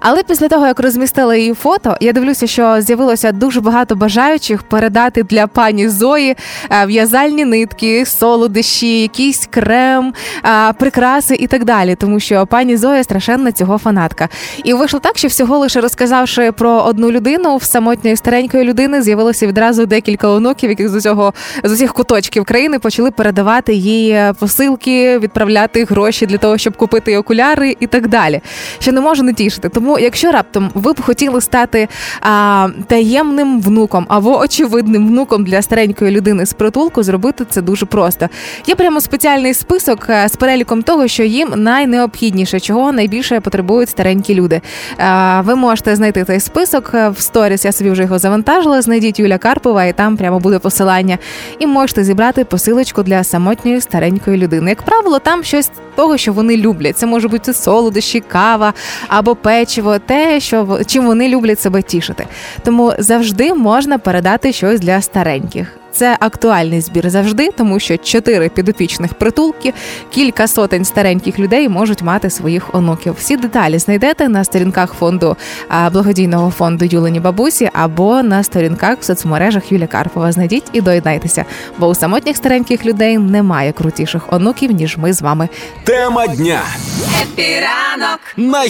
Але 0.00 0.22
після 0.22 0.48
того, 0.48 0.66
як 0.66 0.80
розмістили 0.80 1.38
її 1.38 1.54
фото, 1.54 1.96
я 2.00 2.12
дивлюся, 2.12 2.46
що 2.46 2.80
з'явилося 2.80 3.32
дуже 3.32 3.60
багато 3.60 3.96
бажаючих 3.98 4.62
передати 4.62 5.22
для 5.22 5.46
пані 5.46 5.88
Зої 5.88 6.36
е, 6.70 6.86
в'язальні 6.86 7.44
нитки, 7.44 8.06
солодощі, 8.06 9.02
якийсь 9.02 9.46
крем, 9.50 10.12
е, 10.44 10.72
прикраси 10.72 11.34
і 11.34 11.46
так 11.46 11.64
далі. 11.64 11.94
Тому 11.94 12.20
що 12.20 12.46
пані 12.46 12.76
Зоя 12.76 13.04
страшенна 13.04 13.52
цього 13.52 13.78
фанатка. 13.78 14.28
І 14.64 14.74
вийшло 14.74 15.00
так, 15.00 15.18
що 15.18 15.28
всього 15.28 15.58
лише 15.58 15.80
розказавши 15.80 16.52
про 16.52 16.70
одну 16.70 17.10
людину, 17.10 17.56
в 17.56 17.62
самотньої 17.62 18.16
старенької 18.16 18.64
людини 18.64 19.02
з'явилося 19.02 19.46
відразу 19.46 19.86
декілька 19.86 20.28
онуків, 20.28 20.70
які 20.70 20.88
з 20.88 20.94
усього 20.94 21.34
з 21.64 21.72
усіх 21.72 21.92
куточків 21.92 22.44
країни 22.44 22.78
почали 22.78 23.10
передавати 23.10 23.74
їй 23.74 24.32
посилки, 24.38 25.18
відправляти 25.18 25.84
гроші 25.84 26.26
для 26.26 26.38
того, 26.38 26.58
щоб 26.58 26.76
купити 26.76 27.16
окуляри 27.16 27.76
і 27.80 27.86
так 27.86 28.08
далі. 28.08 28.40
Що 28.78 28.92
не 28.92 29.00
можу 29.00 29.22
не 29.22 29.32
тішити. 29.32 29.68
Тому, 29.68 29.98
якщо 29.98 30.32
раптом 30.32 30.70
ви 30.74 30.92
б 30.92 31.00
хотіли 31.02 31.40
стати 31.40 31.88
а, 32.20 32.68
таємним 32.86 33.60
внуком 33.60 33.87
або 34.08 34.38
очевидним 34.38 35.06
внуком 35.08 35.44
для 35.44 35.62
старенької 35.62 36.10
людини 36.10 36.46
з 36.46 36.52
притулку, 36.52 37.02
зробити 37.02 37.44
це 37.50 37.62
дуже 37.62 37.86
просто. 37.86 38.28
Є 38.66 38.74
прямо 38.74 39.00
спеціальний 39.00 39.54
список 39.54 40.06
е, 40.10 40.28
з 40.28 40.36
переліком 40.36 40.82
того, 40.82 41.08
що 41.08 41.22
їм 41.22 41.52
найнеобхідніше, 41.56 42.60
чого 42.60 42.92
найбільше 42.92 43.40
потребують 43.40 43.88
старенькі 43.88 44.34
люди. 44.34 44.60
Е, 44.98 45.40
Ви 45.40 45.54
можете 45.54 45.96
знайти 45.96 46.24
цей 46.24 46.40
список 46.40 46.90
е, 46.94 47.08
в 47.08 47.20
сторіс. 47.20 47.64
Я 47.64 47.72
собі 47.72 47.90
вже 47.90 48.02
його 48.02 48.18
завантажила. 48.18 48.82
Знайдіть 48.82 49.20
Юля 49.20 49.38
Карпова, 49.38 49.84
і 49.84 49.92
там 49.92 50.16
прямо 50.16 50.38
буде 50.38 50.58
посилання. 50.58 51.18
І 51.58 51.66
можете 51.66 52.04
зібрати 52.04 52.44
посилочку 52.44 53.02
для 53.02 53.24
самотньої 53.24 53.80
старенької 53.80 54.36
людини. 54.36 54.70
Як 54.70 54.82
правило, 54.82 55.18
там 55.18 55.44
щось 55.44 55.70
того, 55.98 56.16
що 56.16 56.32
вони 56.32 56.56
люблять. 56.56 56.96
Це 56.96 57.06
може 57.06 57.28
бути 57.28 57.52
солодощі, 57.52 58.20
кава 58.20 58.74
або 59.08 59.34
печиво, 59.34 59.98
те, 59.98 60.40
що 60.40 60.80
чим 60.86 61.06
вони 61.06 61.28
люблять 61.28 61.60
себе 61.60 61.82
тішити. 61.82 62.26
Тому 62.64 62.92
завжди 62.98 63.54
можна 63.54 63.98
передати 63.98 64.52
щось 64.52 64.80
для 64.80 65.02
стареньких. 65.02 65.78
Це 65.98 66.16
актуальний 66.20 66.80
збір 66.80 67.10
завжди, 67.10 67.50
тому 67.56 67.80
що 67.80 67.96
чотири 67.96 68.48
підопічних 68.48 69.14
притулки, 69.14 69.74
кілька 70.10 70.46
сотень 70.46 70.84
стареньких 70.84 71.38
людей 71.38 71.68
можуть 71.68 72.02
мати 72.02 72.30
своїх 72.30 72.74
онуків. 72.74 73.14
Всі 73.18 73.36
деталі 73.36 73.78
знайдете 73.78 74.28
на 74.28 74.44
сторінках 74.44 74.92
фонду 74.92 75.36
благодійного 75.92 76.50
фонду 76.50 76.84
Юлені 76.84 77.20
Бабусі 77.20 77.70
або 77.72 78.22
на 78.22 78.42
сторінках 78.42 78.98
в 79.00 79.04
соцмережах 79.04 79.72
Юлія 79.72 79.86
Карпова. 79.86 80.32
Знайдіть 80.32 80.64
і 80.72 80.80
доєднайтеся, 80.80 81.44
бо 81.78 81.86
у 81.88 81.94
самотніх 81.94 82.36
стареньких 82.36 82.86
людей 82.86 83.18
немає 83.18 83.72
крутіших 83.72 84.32
онуків 84.32 84.70
ніж 84.70 84.96
ми 84.96 85.12
з 85.12 85.22
вами. 85.22 85.48
Тема 85.84 86.26
дня 86.26 86.60
Епіранок. 87.22 88.20
на 88.36 88.64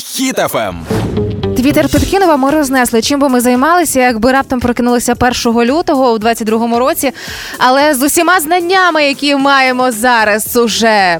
Ем. 0.68 1.47
Твіттер 1.58 1.88
підкинув, 1.88 2.38
ми 2.38 2.50
рознесли. 2.50 3.02
Чим 3.02 3.20
би 3.20 3.28
ми 3.28 3.40
займалися, 3.40 4.00
якби 4.00 4.32
раптом 4.32 4.60
прокинулися 4.60 5.14
1 5.46 5.62
лютого 5.62 6.12
у 6.12 6.18
22-му 6.18 6.78
році, 6.78 7.12
але 7.58 7.94
з 7.94 8.02
усіма 8.02 8.40
знаннями, 8.40 9.04
які 9.04 9.36
маємо 9.36 9.92
зараз 9.92 10.56
уже. 10.56 11.18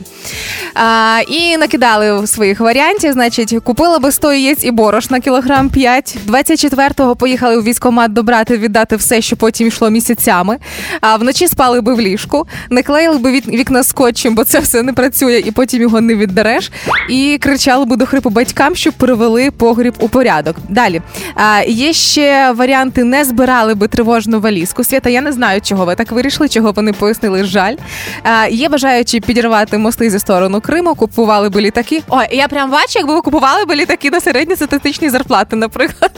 А, 0.75 1.21
і 1.29 1.57
накидали 1.57 2.27
своїх 2.27 2.61
варіантів. 2.61 3.13
Значить, 3.13 3.55
купили 3.65 3.99
би 3.99 4.13
100 4.13 4.33
яєць 4.33 4.65
і 4.65 4.71
борош 4.71 5.11
на 5.11 5.21
кілограм 5.21 5.71
5. 5.71 6.17
24-го 6.29 7.17
поїхали 7.17 7.57
у 7.57 7.63
військкомат 7.63 8.13
добрати, 8.13 8.57
віддати 8.57 8.97
все, 8.97 9.21
що 9.21 9.37
потім 9.37 9.69
йшло 9.69 9.91
місяцями. 9.91 10.59
А 11.01 11.17
вночі 11.17 11.49
спали 11.49 11.81
би 11.81 11.95
в 11.95 12.01
ліжку, 12.01 12.47
не 12.71 12.83
клеїли 12.83 13.19
би 13.19 13.31
вікна 13.33 13.83
скотчем, 13.83 14.35
бо 14.35 14.45
це 14.45 14.61
все 14.61 14.83
не 14.83 14.93
працює, 14.93 15.43
і 15.47 15.51
потім 15.51 15.83
його 15.83 16.01
не 16.01 16.15
віддереш. 16.15 16.73
І 17.11 17.39
кричали 17.41 17.85
би 17.85 17.97
до 17.97 18.07
хрипу 18.07 18.31
батькам, 18.31 18.77
щоб 18.77 18.95
привели 18.95 19.51
погріб 19.51 19.95
у 19.99 20.09
порядок. 20.09 20.28
Далі 20.69 21.03
а, 21.35 21.63
є 21.67 21.93
ще 21.93 22.53
варіанти: 22.53 23.05
не 23.05 23.25
збирали 23.25 23.75
би 23.75 23.89
тривожну 23.89 24.41
валізку. 24.41 24.85
Свята, 24.85 25.11
я 25.11 25.21
не 25.21 25.33
знаю, 25.33 25.61
чого 25.61 25.85
ви 25.85 25.95
так 25.95 26.13
вирішили, 26.13 26.49
чого 26.49 26.73
вони 26.73 26.93
пояснили. 26.93 27.45
Жаль. 27.45 27.77
А, 28.23 28.47
є 28.47 28.69
бажаючі 28.69 29.21
підірвати 29.21 29.79
мости 29.79 30.11
зі 30.11 30.19
сторону 30.19 30.61
Криму, 30.61 30.95
купували 30.95 31.49
би 31.49 31.61
літаки. 31.61 32.03
Ой, 32.09 32.27
я 32.33 32.49
прям 32.49 32.71
бачу, 32.71 32.99
якби 32.99 33.15
ви 33.15 33.21
купували 33.21 33.65
би 33.65 33.77
літаки 33.77 34.11
на 34.11 34.21
середньостатистичні 34.21 35.11
зарплати, 35.11 35.57
наприклад. 35.57 36.13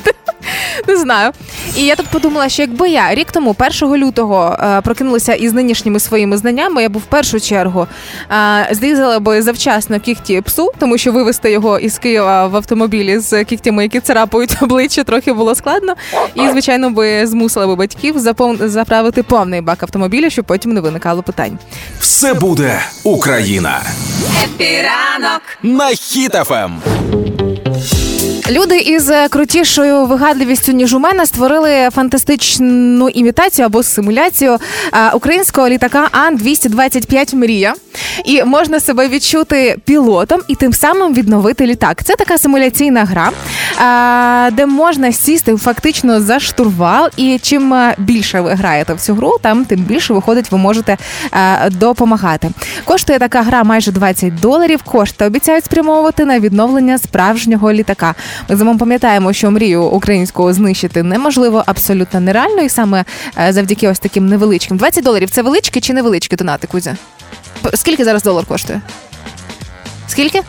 Не 0.88 0.96
знаю. 0.96 1.32
І 1.76 1.84
я 1.84 1.96
тут 1.96 2.06
подумала, 2.06 2.48
що 2.48 2.62
якби 2.62 2.88
я 2.88 3.14
рік 3.14 3.32
тому, 3.32 3.56
1 3.82 3.96
лютого, 3.96 4.56
е, 4.60 4.80
прокинулася 4.80 5.34
із 5.34 5.52
нинішніми 5.52 6.00
своїми 6.00 6.36
знаннями, 6.36 6.82
я 6.82 6.88
б 6.88 6.98
в 6.98 7.02
першу 7.02 7.40
чергу 7.40 7.86
е, 8.32 8.68
зрізала 8.70 9.18
би 9.20 9.42
завчасно 9.42 10.00
кігті 10.00 10.40
псу, 10.40 10.72
тому 10.78 10.98
що 10.98 11.12
вивезти 11.12 11.50
його 11.50 11.78
із 11.78 11.98
Києва 11.98 12.46
в 12.46 12.56
автомобілі 12.56 13.18
з 13.18 13.44
кігтями, 13.44 13.82
які 13.82 14.00
царапають 14.00 14.56
обличчя, 14.62 15.04
трохи 15.04 15.32
було 15.32 15.54
складно. 15.54 15.94
І, 16.34 16.48
звичайно, 16.48 16.90
би 16.90 17.26
змусила 17.26 17.66
би 17.66 17.76
батьків 17.76 18.14
заправити 18.60 19.22
повний 19.22 19.60
бак 19.60 19.82
автомобіля, 19.82 20.30
щоб 20.30 20.44
потім 20.44 20.72
не 20.72 20.80
виникало 20.80 21.22
питань. 21.22 21.58
Все 22.00 22.34
буде 22.34 22.80
Україна 23.04 23.82
Хеппі 24.44 24.93
ранок. 24.93 25.42
на 25.62 25.84
Хіт-ФМ. 25.88 26.70
Люди 28.50 28.78
із 28.78 29.10
е, 29.10 29.28
крутішою 29.28 30.06
вигадливістю 30.06 30.72
ніж 30.72 30.94
у 30.94 30.98
мене 30.98 31.26
створили 31.26 31.88
фантастичну 31.94 33.08
імітацію 33.08 33.66
або 33.66 33.82
симуляцію 33.82 34.58
е, 34.92 35.10
українського 35.10 35.68
літака 35.68 36.08
Ан 36.12 36.36
225 36.36 37.34
Мрія. 37.34 37.74
І 38.24 38.44
можна 38.44 38.80
себе 38.80 39.08
відчути 39.08 39.76
пілотом 39.84 40.40
і 40.48 40.54
тим 40.54 40.72
самим 40.72 41.14
відновити 41.14 41.66
літак. 41.66 42.04
Це 42.04 42.14
така 42.14 42.38
симуляційна 42.38 43.04
гра, 43.04 43.30
де 44.52 44.66
можна 44.66 45.12
сісти 45.12 45.56
фактично 45.56 46.20
за 46.20 46.40
штурвал. 46.40 47.08
І 47.16 47.38
чим 47.42 47.74
е, 47.74 47.94
більше 47.98 48.40
ви 48.40 48.54
граєте 48.54 48.94
в 48.94 49.00
цю 49.00 49.14
гру, 49.14 49.36
там 49.42 49.64
тим 49.64 49.80
більше 49.80 50.14
виходить, 50.14 50.52
ви 50.52 50.58
можете 50.58 50.96
е, 51.32 51.70
допомагати. 51.70 52.50
Коштує 52.84 53.18
така 53.18 53.42
гра 53.42 53.64
майже 53.64 53.92
20 53.92 54.34
доларів. 54.34 54.82
Кошти 54.82 55.24
обіцяють 55.24 55.64
спрямовувати 55.64 56.24
на 56.24 56.38
відновлення 56.38 56.98
справжнього 56.98 57.72
літака. 57.72 58.14
Ми 58.48 58.56
з 58.56 58.60
вами 58.60 58.78
пам'ятаємо, 58.78 59.32
що 59.32 59.50
мрію 59.50 59.82
українського 59.82 60.52
знищити 60.52 61.02
неможливо, 61.02 61.62
абсолютно 61.66 62.20
нереально, 62.20 62.62
і 62.62 62.68
саме 62.68 63.04
е, 63.38 63.52
завдяки 63.52 63.88
ось 63.88 63.98
таким 63.98 64.28
невеличким. 64.28 64.76
20 64.76 65.04
доларів 65.04 65.30
це 65.30 65.42
величкі 65.42 65.80
чи 65.80 65.92
невеличкі 65.92 66.36
донати, 66.36 66.66
Кузя? 66.66 66.96
Скільки 67.74 68.04
зараз 68.04 68.22
долар 68.22 68.46
коштує? 68.46 68.80
Скільки? 70.06 70.42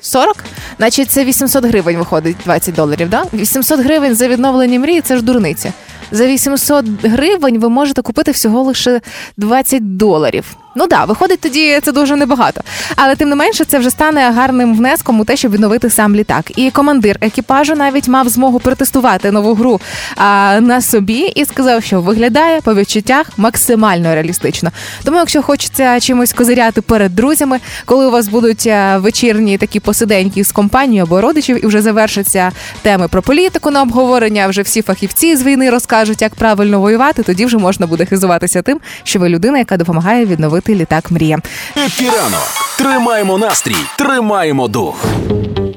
40? 0.00 0.36
Значить, 0.78 1.10
це 1.10 1.24
800 1.24 1.64
гривень 1.64 1.96
виходить 1.96 2.36
20 2.44 2.74
доларів, 2.74 3.08
да? 3.08 3.24
800 3.32 3.80
гривень 3.80 4.14
за 4.14 4.28
відновлення 4.28 4.78
мрії 4.78 5.00
це 5.00 5.16
ж 5.16 5.22
дурниця. 5.22 5.72
За 6.10 6.26
800 6.26 6.84
гривень 7.02 7.58
ви 7.58 7.68
можете 7.68 8.02
купити 8.02 8.30
всього 8.30 8.62
лише 8.62 9.00
20 9.36 9.96
доларів. 9.96 10.56
Ну 10.74 10.86
да, 10.86 11.04
виходить 11.04 11.40
тоді 11.40 11.80
це 11.82 11.92
дуже 11.92 12.16
небагато. 12.16 12.60
Але 12.96 13.16
тим 13.16 13.28
не 13.28 13.36
менше, 13.36 13.64
це 13.64 13.78
вже 13.78 13.90
стане 13.90 14.30
гарним 14.30 14.76
внеском 14.76 15.20
у 15.20 15.24
те, 15.24 15.36
щоб 15.36 15.52
відновити 15.52 15.90
сам 15.90 16.16
літак. 16.16 16.58
І 16.58 16.70
командир 16.70 17.16
екіпажу 17.20 17.74
навіть 17.74 18.08
мав 18.08 18.28
змогу 18.28 18.60
протестувати 18.60 19.30
нову 19.30 19.54
гру 19.54 19.80
а, 20.16 20.58
на 20.60 20.80
собі 20.80 21.18
і 21.18 21.44
сказав, 21.44 21.82
що 21.82 22.00
виглядає 22.00 22.60
по 22.60 22.74
відчуттях 22.74 23.26
максимально 23.36 24.14
реалістично. 24.14 24.70
Тому, 25.04 25.18
якщо 25.18 25.42
хочеться 25.42 26.00
чимось 26.00 26.32
козиряти 26.32 26.80
перед 26.80 27.14
друзями, 27.14 27.58
коли 27.84 28.06
у 28.06 28.10
вас 28.10 28.28
будуть 28.28 28.66
е, 28.66 28.98
вечірні 28.98 29.58
такі 29.58 29.80
посиденьки 29.80 30.44
з 30.44 30.52
компанією 30.52 31.04
або 31.04 31.20
родичів, 31.20 31.64
і 31.64 31.66
вже 31.66 31.82
завершаться 31.82 32.52
теми 32.82 33.08
про 33.08 33.22
політику 33.22 33.70
на 33.70 33.82
обговорення, 33.82 34.48
вже 34.48 34.62
всі 34.62 34.82
фахівці 34.82 35.36
з 35.36 35.42
війни 35.42 35.70
розкажуть, 35.70 36.22
як 36.22 36.34
правильно 36.34 36.80
воювати, 36.80 37.22
тоді 37.22 37.46
вже 37.46 37.58
можна 37.58 37.86
буде 37.86 38.06
хизуватися 38.06 38.62
тим, 38.62 38.80
що 39.04 39.18
ви 39.18 39.28
людина, 39.28 39.58
яка 39.58 39.76
допомагає 39.76 40.26
відновити 40.26 40.61
літак 40.68 41.10
мрія. 41.10 41.38
Епіранок. 41.76 42.48
Тримаємо 42.78 43.38
настрій, 43.38 43.76
тримаємо 43.98 44.68
дух. 44.68 44.94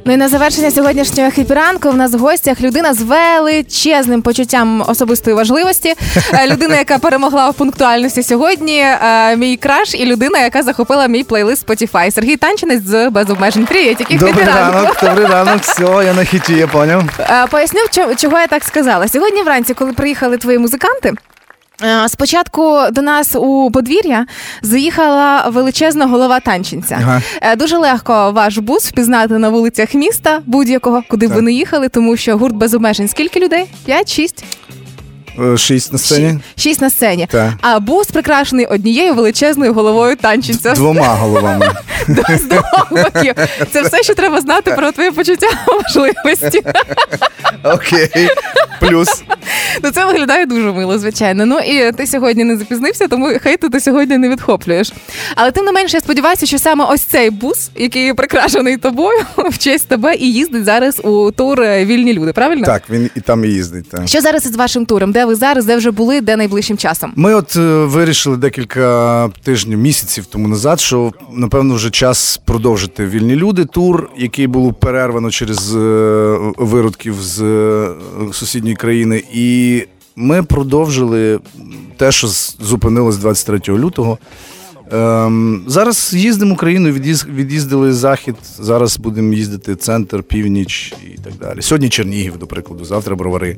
Ну 0.07 0.13
і 0.13 0.17
на 0.17 0.29
завершення 0.29 0.71
сьогоднішнього 0.71 1.31
хіпіранку 1.31 1.89
в 1.89 1.97
нас 1.97 2.11
в 2.13 2.17
гостях 2.19 2.61
людина 2.61 2.93
з 2.93 3.01
величезним 3.01 4.21
почуттям 4.21 4.83
особистої 4.87 5.35
важливості. 5.35 5.93
Е, 6.33 6.47
Людина, 6.47 6.75
яка 6.77 6.97
перемогла 6.97 7.49
в 7.49 7.53
пунктуальності 7.53 8.23
сьогодні. 8.23 8.79
е, 8.79 9.35
Мій 9.37 9.57
краш, 9.57 9.93
і 9.95 10.05
людина, 10.05 10.39
яка 10.39 10.63
захопила 10.63 11.07
мій 11.07 11.23
плейлист 11.23 11.67
Spotify. 11.67 12.11
Сергій 12.11 12.35
Танчинець 12.35 12.83
з 12.83 13.09
без 13.09 13.29
обмежень. 13.29 13.65
Привіт, 13.65 13.97
який 13.99 14.17
Добрий 14.17 14.45
ранок, 14.45 14.97
добрий 15.03 15.25
ранок, 15.27 15.61
все, 15.61 15.83
я 16.05 16.13
на 16.13 16.23
хіті, 16.23 16.53
я 16.53 16.67
поняв. 16.67 17.03
Е, 17.19 17.47
Поясню, 17.51 17.81
чого 18.17 18.39
я 18.39 18.47
так 18.47 18.63
сказала. 18.63 19.07
Сьогодні 19.07 19.43
вранці, 19.43 19.73
коли 19.73 19.93
приїхали 19.93 20.37
твої 20.37 20.57
музиканти. 20.57 21.13
Е, 21.83 22.09
Спочатку 22.09 22.79
до 22.91 23.01
нас 23.01 23.35
у 23.35 23.71
подвір'я 23.73 24.25
заїхала 24.61 25.49
величезна 25.49 26.05
голова 26.05 26.39
танчинця. 26.39 26.97
Ага. 27.01 27.21
Е, 27.41 27.55
Дуже 27.55 27.77
легко 27.77 28.31
ваш 28.31 28.57
бус 28.57 28.85
впізнати 28.89 29.37
на 29.37 29.49
вулицях 29.49 29.93
міста 29.93 30.41
будь-якого, 30.45 31.03
куди 31.09 31.27
б 31.27 31.31
ви 31.31 31.41
не 31.41 31.51
їхали, 31.51 31.89
тому 31.89 32.17
що 32.17 32.37
гурт 32.37 32.55
без 32.55 32.73
обмежень. 32.73 33.07
Скільки 33.07 33.39
людей? 33.39 33.65
П'ять, 33.85 34.09
шість? 35.57 35.89
Е, 35.89 35.93
на 35.93 35.99
сцені. 35.99 36.29
Шість, 36.29 36.59
шість 36.63 36.81
на 36.81 36.89
сцені. 36.89 37.27
Так. 37.31 37.53
А 37.61 37.79
бус 37.79 38.07
прикрашений 38.07 38.65
однією 38.65 39.13
величезною 39.13 39.73
головою 39.73 40.15
танчинця. 40.15 40.73
Двома 40.73 41.07
головами. 41.07 41.71
З 42.29 42.43
двох 42.43 42.87
боків. 42.91 43.33
Це 43.71 43.81
все, 43.81 44.03
що 44.03 44.15
треба 44.15 44.41
знати 44.41 44.71
про 44.71 44.91
твоє 44.91 45.11
почуття 45.11 45.47
важливості. 45.67 46.61
Окей. 47.63 48.29
Плюс. 48.79 49.23
Ну 49.83 49.91
це 49.91 50.05
виглядає 50.05 50.45
дуже 50.45 50.71
мило, 50.71 50.99
звичайно. 50.99 51.45
Ну 51.45 51.59
і 51.59 51.91
ти 51.91 52.07
сьогодні 52.07 52.43
не 52.43 52.57
запізнився, 52.57 53.07
тому 53.07 53.27
хейту 53.41 53.69
ти 53.69 53.79
сьогодні 53.79 54.17
не 54.17 54.29
відхоплюєш. 54.29 54.93
Але 55.35 55.51
тим 55.51 55.65
не 55.65 55.71
менше, 55.71 55.97
я 55.97 56.01
сподіваюся, 56.01 56.45
що 56.45 56.59
саме 56.59 56.85
ось 56.85 57.01
цей 57.01 57.29
бус, 57.29 57.69
який 57.75 58.13
прикрашений 58.13 58.77
тобою, 58.77 59.19
в 59.37 59.57
честь 59.57 59.87
тебе 59.87 60.15
і 60.15 60.33
їздить 60.33 60.65
зараз 60.65 61.01
у 61.03 61.31
тур 61.31 61.61
вільні 61.61 62.13
люди. 62.13 62.33
Правильно? 62.33 62.65
Так, 62.65 62.83
він 62.89 63.09
і 63.15 63.21
там 63.21 63.45
і 63.45 63.47
їздить. 63.47 63.89
Так. 63.89 64.07
Що 64.07 64.21
зараз 64.21 64.45
із 64.45 64.55
вашим 64.55 64.85
туром? 64.85 65.11
Де 65.11 65.24
ви 65.25 65.35
зараз, 65.35 65.65
де 65.65 65.77
вже 65.77 65.91
були, 65.91 66.21
де 66.21 66.35
найближчим 66.37 66.77
часом? 66.77 67.11
Ми 67.15 67.33
от 67.35 67.55
е, 67.55 67.59
вирішили 67.85 68.37
декілька 68.37 69.29
тижнів, 69.43 69.77
місяців 69.79 70.25
тому 70.25 70.47
назад, 70.47 70.79
що 70.79 71.11
напевно 71.33 71.75
вже 71.75 71.89
час 71.89 72.41
продовжити 72.45 73.05
вільні 73.05 73.35
люди. 73.35 73.65
Тур, 73.65 74.09
який 74.17 74.47
було 74.47 74.73
перервано 74.73 75.31
через 75.31 75.75
е, 75.75 75.79
виродків 76.57 77.15
з 77.21 77.41
е, 77.41 77.87
сусідньої 78.33 78.75
країни, 78.75 79.23
і 79.33 79.81
ми 80.15 80.43
продовжили 80.43 81.39
те, 81.97 82.11
що 82.11 82.27
з- 82.27 82.57
зупинилось 82.61 83.17
23 83.17 83.59
лютого. 83.77 84.17
Ем, 84.91 85.63
зараз 85.67 86.13
їздимо 86.17 86.53
Україною, 86.53 86.93
від'їз- 86.93 87.27
від'їздили 87.35 87.93
захід. 87.93 88.35
Зараз 88.59 88.97
будемо 88.97 89.33
їздити 89.33 89.75
центр, 89.75 90.23
північ 90.23 90.93
і 91.15 91.17
так 91.23 91.33
далі. 91.41 91.61
Сьогодні 91.61 91.89
Чернігів, 91.89 92.37
до 92.37 92.47
прикладу, 92.47 92.85
завтра 92.85 93.15
бровари. 93.15 93.57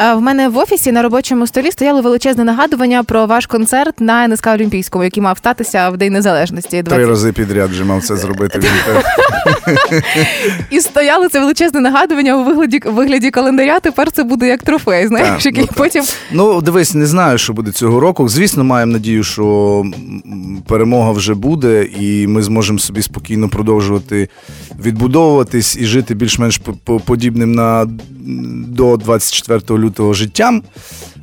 Е, 0.00 0.14
В 0.14 0.20
мене 0.20 0.48
в 0.48 0.56
офісі 0.58 0.92
на 0.92 1.02
робочому 1.02 1.46
столі 1.46 1.70
стояло 1.70 2.02
величезне 2.02 2.44
нагадування 2.44 3.02
про 3.04 3.26
ваш 3.26 3.46
концерт 3.46 4.00
на 4.00 4.28
НСК 4.28 4.46
Олімпійському, 4.46 5.04
який 5.04 5.22
мав 5.22 5.38
статися 5.38 5.90
в 5.90 5.96
День 5.96 6.12
Незалежності. 6.12 6.82
Три 6.82 7.06
рази 7.06 7.32
підряд 7.32 7.70
вже 7.70 7.84
мав 7.84 8.02
це 8.02 8.16
зробити. 8.16 8.60
І 10.70 10.80
стояло 10.80 11.28
це 11.28 11.40
величезне 11.40 11.80
нагадування 11.80 12.36
у 12.36 12.44
вигляді 12.44 12.80
вигляді 12.86 13.30
календаря. 13.30 13.80
Тепер 13.80 14.12
це 14.12 14.22
буде 14.24 14.48
як 14.48 14.62
трофей. 14.62 15.06
Знаєш, 15.06 15.46
який 15.46 15.62
ну, 15.64 15.68
потім 15.76 16.04
Ну, 16.32 16.60
дивись, 16.60 16.94
не 16.94 17.06
знаю, 17.06 17.38
що 17.38 17.52
буде 17.52 17.72
цього 17.72 18.00
року. 18.00 18.28
Звісно, 18.28 18.64
маємо 18.64 18.92
надію, 18.92 19.22
що 19.24 19.84
перемога 20.66 21.10
вже 21.12 21.34
буде, 21.34 21.88
і 22.00 22.26
ми 22.26 22.42
зможемо 22.42 22.78
собі 22.78 23.02
спокійно 23.02 23.48
продовжувати 23.48 24.28
відбудовуватись 24.84 25.76
і 25.76 25.86
жити 25.86 26.14
більш-менш 26.14 26.58
по- 26.58 26.72
по- 26.84 27.00
подібним 27.00 27.52
на 27.52 27.86
до 28.68 28.96
24 28.96 29.78
лютого 29.80 30.12
життям. 30.12 30.62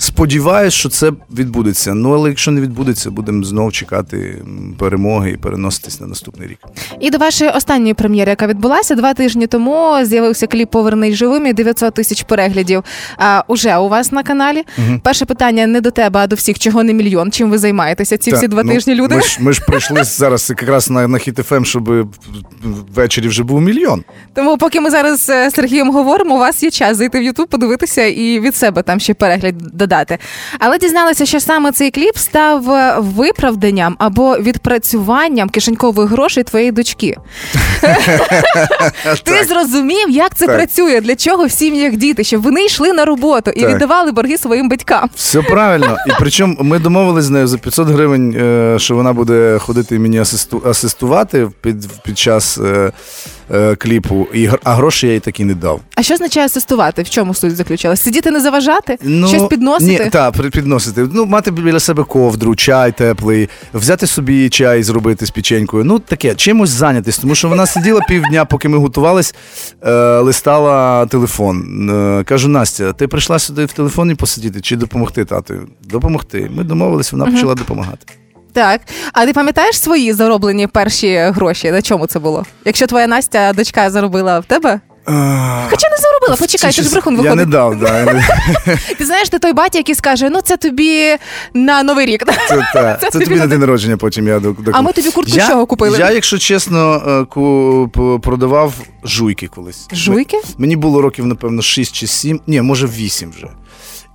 Сподіваюсь, 0.02 0.74
що 0.74 0.90
це 0.90 1.12
відбудеться. 1.38 1.94
Ну, 1.94 2.14
але 2.14 2.30
якщо 2.30 2.52
не 2.52 2.62
відбудеться, 2.62 3.12
будемо 3.12 3.44
знову 3.44 3.72
чекати 3.72 4.44
перемоги 4.80 5.32
і 5.32 5.38
переноситись 5.38 6.00
на 6.02 6.08
наступний 6.08 6.48
рік. 6.48 6.58
І 7.00 7.10
до 7.10 7.18
вашої 7.18 7.52
останньої 7.52 7.94
прем'єри, 7.94 8.30
яка 8.30 8.48
відбулася 8.48 8.96
два 8.96 9.14
тижні 9.14 9.48
тому, 9.48 9.98
з'явився 10.04 10.48
кліп 10.48 10.72
Повернись 10.72 11.16
живим 11.16 11.48
і 11.48 11.54
900 11.54 11.94
тисяч 11.94 12.24
переглядів. 12.24 12.84
А, 13.18 13.44
уже 13.48 13.78
у 13.78 13.90
вас 13.90 14.12
на 14.12 14.24
каналі. 14.24 14.64
Перше 15.04 15.26
питання 15.26 15.68
не 15.68 15.82
до 15.82 15.92
тебе, 15.92 16.20
а 16.20 16.28
до 16.28 16.36
всіх, 16.36 16.60
чого 16.60 16.84
не 16.84 16.94
мільйон. 16.94 17.32
Чим 17.32 17.52
ви 17.52 17.58
займаєтеся? 17.58 18.18
Ці 18.18 18.34
всі 18.34 18.48
два 18.48 18.64
ну, 18.64 18.74
тижні 18.74 18.96
люди. 18.96 19.16
Ми 19.16 19.22
ж, 19.22 19.38
ми 19.42 19.54
ж 19.54 19.62
прийшли 19.62 20.04
зараз 20.04 20.50
якраз 20.50 20.90
на, 20.90 21.08
на 21.08 21.18
Хіт 21.18 21.38
ФМ, 21.38 21.64
щоб 21.64 22.10
ввечері 22.96 23.28
вже 23.28 23.44
був 23.44 23.62
мільйон. 23.62 24.04
Тому, 24.34 24.58
поки 24.58 24.82
ми 24.82 24.90
зараз 24.90 25.30
е, 25.30 25.50
з 25.50 25.54
Сергієм 25.54 25.92
говоримо, 25.92 26.36
у 26.36 26.40
вас 26.40 26.64
є 26.64 26.72
час 26.72 26.98
зайти 26.98 27.20
в 27.20 27.24
Ютуб, 27.24 27.48
подивитися 27.48 28.06
і 28.06 28.40
від 28.40 28.56
себе 28.56 28.82
там 28.82 29.00
ще 29.00 29.14
перегляд 29.14 29.56
додати. 29.92 30.18
Але 30.60 30.78
дізналася, 30.78 31.26
що 31.26 31.40
саме 31.40 31.72
цей 31.72 31.92
кліп 31.92 32.18
став 32.18 32.72
е, 32.72 32.96
виправданням 33.00 33.96
або 34.00 34.38
відпрацюванням 34.38 35.50
кишенькових 35.50 36.10
грошей 36.10 36.44
твоєї 36.44 36.72
дочки. 36.72 37.18
Ти 39.24 39.44
зрозумів, 39.48 40.10
як 40.10 40.36
це 40.36 40.46
працює, 40.46 41.02
для 41.02 41.16
чого 41.16 41.46
в 41.46 41.52
сім'ях 41.52 41.96
діти, 41.96 42.24
щоб 42.24 42.42
вони 42.42 42.66
йшли 42.66 42.94
на 42.94 43.06
роботу 43.06 43.52
і 43.52 43.66
віддавали 43.66 44.12
борги 44.12 44.38
своїм 44.38 44.70
батькам. 44.70 45.10
Все 45.16 45.42
правильно. 45.42 45.98
І 46.08 46.12
причому 46.20 46.58
ми 46.60 46.80
домовились 46.80 47.26
з 47.26 47.30
нею 47.30 47.48
за 47.48 47.58
500 47.58 47.88
гривень, 47.88 48.36
е, 48.38 48.80
що 48.80 48.96
вона 48.96 49.14
буде 49.14 49.60
ходити 49.60 49.96
і 49.96 50.00
мені 50.00 50.20
асистувати 50.66 51.48
під, 51.62 51.90
під 52.04 52.20
час 52.20 52.60
е, 53.54 53.76
кліпу, 53.76 54.28
і, 54.34 54.48
гр- 54.48 54.60
а 54.64 54.74
гроші 54.74 55.08
я 55.08 55.14
їй 55.14 55.20
такі 55.20 55.44
не 55.46 55.56
дав. 55.56 55.82
А 55.96 56.04
що 56.04 56.14
означає 56.14 56.46
асистувати? 56.46 57.02
В 57.04 57.10
чому 57.10 57.34
суть 57.34 57.56
заключалась? 57.56 58.02
Сидіти 58.02 58.32
не 58.32 58.40
заважати? 58.40 58.98
Щось 59.28 59.44
підносити? 59.50 59.98
Ну, 60.00 60.04
Ні, 60.06 60.10
так, 60.10 60.52
підносити. 60.52 61.08
Ну, 61.14 61.26
мати 61.26 61.52
біля 61.52 61.80
себе 61.80 62.04
ковдру, 62.04 62.56
чай 62.56 62.92
теплий, 62.92 63.50
взяти 63.74 64.08
собі 64.08 64.50
чай 64.50 64.84
зробити 64.84 65.26
з 65.26 65.30
печенькою. 65.32 65.84
Ну, 65.84 66.00
таке, 66.00 66.36
чимось 66.36 66.70
зайнятись, 66.70 67.18
тому 67.18 67.36
що 67.36 67.50
вона 67.50 67.66
сиділа 67.66 68.02
півдня, 68.08 68.46
поки 68.46 68.70
ми 68.70 68.78
готувались, 68.78 69.36
е, 69.82 69.92
листала 70.20 71.06
телефон. 71.06 71.90
Е, 71.90 72.24
кажу, 72.24 72.48
Настя, 72.48 72.94
ти 72.94 73.08
прийшла 73.08 73.40
сюди 73.40 73.66
в 73.66 73.74
телефоні 73.74 74.16
посидіти 74.16 74.62
чи 74.62 74.76
допомогти 74.76 75.26
тату? 75.26 75.54
Допомогти. 75.84 76.52
Ми 76.56 76.64
домовились, 76.64 77.12
вона 77.12 77.26
почала 77.26 77.56
допомагати. 77.56 78.06
Так. 78.54 78.82
А 79.14 79.26
ти 79.26 79.34
пам'ятаєш 79.34 79.82
свої 79.82 80.14
зароблені 80.14 80.68
перші 80.68 81.18
гроші? 81.18 81.72
На 81.72 81.82
чому 81.82 82.08
це 82.08 82.20
було? 82.20 82.46
Якщо 82.66 82.88
твоя 82.88 83.08
Настя, 83.08 83.54
дочка, 83.54 83.90
заробила 83.90 84.40
в 84.40 84.46
тебе 84.46 84.80
Хоча 85.06 85.90
не 85.90 85.98
заробила, 85.98 86.38
почекай, 86.40 86.74
ти 86.74 86.82
ж 86.82 86.92
брехун 86.92 87.22
Я 87.24 87.36
не 87.36 87.46
дав, 87.46 87.80
да. 87.80 88.06
Ти 88.98 89.06
знаєш, 89.06 89.30
ти 89.30 89.40
той 89.40 89.54
батя, 89.54 89.78
який 89.78 89.96
скаже, 89.96 90.30
ну 90.30 90.42
це 90.42 90.58
тобі 90.58 91.16
на 91.54 91.84
новий 91.84 92.06
рік. 92.06 92.24
Це, 92.48 92.58
та, 92.74 92.98
Це 93.02 93.10
це 93.12 93.20
тобі 93.20 93.36
на 93.36 93.48
день 93.48 93.60
народження 93.60 93.98
потім 93.98 94.28
я 94.28 94.40
до, 94.40 94.52
до... 94.52 94.72
А 94.74 94.82
ми 94.82 94.92
тобі 94.92 95.12
куртку 95.12 95.38
я, 95.38 95.46
з 95.46 95.48
чого 95.48 95.66
купили? 95.66 96.00
Я, 96.00 96.12
якщо 96.12 96.38
чесно, 96.38 97.04
е, 97.36 98.20
продавав 98.20 98.74
жуйки 99.04 99.48
колись. 99.48 99.88
Жуйки? 99.94 100.38
Мені 100.58 100.76
було 100.76 101.02
років, 101.02 101.26
напевно, 101.26 101.62
6 101.62 101.96
чи 101.96 102.08
7, 102.08 102.42
ні, 102.48 102.62
може 102.62 102.88
8 102.88 103.32
вже. 103.38 103.48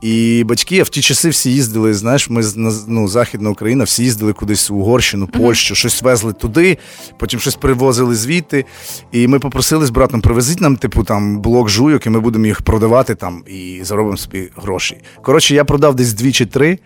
І 0.01 0.45
батьки, 0.45 0.81
а 0.81 0.83
в 0.83 0.89
ті 0.89 1.01
часи 1.01 1.29
всі 1.29 1.51
їздили, 1.51 1.95
знаєш, 1.95 2.31
ми 2.31 2.43
ну, 2.87 3.09
Західна 3.09 3.51
Україна, 3.51 3.85
всі 3.85 4.03
їздили 4.03 4.33
кудись 4.33 4.71
у 4.71 4.75
Угорщину, 4.75 5.27
Польщу, 5.27 5.75
щось 5.75 6.03
везли 6.03 6.33
туди, 6.33 6.79
потім 7.19 7.41
щось 7.41 7.55
привозили 7.55 8.15
звідти. 8.15 8.65
І 9.13 9.29
ми 9.29 9.39
попросили 9.39 9.87
з 9.87 9.91
братом, 9.91 10.21
привезіть 10.21 10.61
нам, 10.61 10.77
типу, 10.77 11.05
там 11.05 11.41
блок 11.41 11.69
жуйок, 11.69 12.07
і 12.07 12.11
ми 12.11 12.21
будемо 12.21 12.47
їх 12.47 12.63
продавати 12.63 13.15
там 13.15 13.45
і 13.47 13.81
заробимо 13.83 14.17
собі 14.17 14.49
гроші. 14.57 14.97
Коротше, 15.23 15.55
я 15.55 15.65
продав 15.65 15.95
десь 15.95 16.13
дві 16.13 16.33
чи 16.33 16.47
три, 16.47 16.79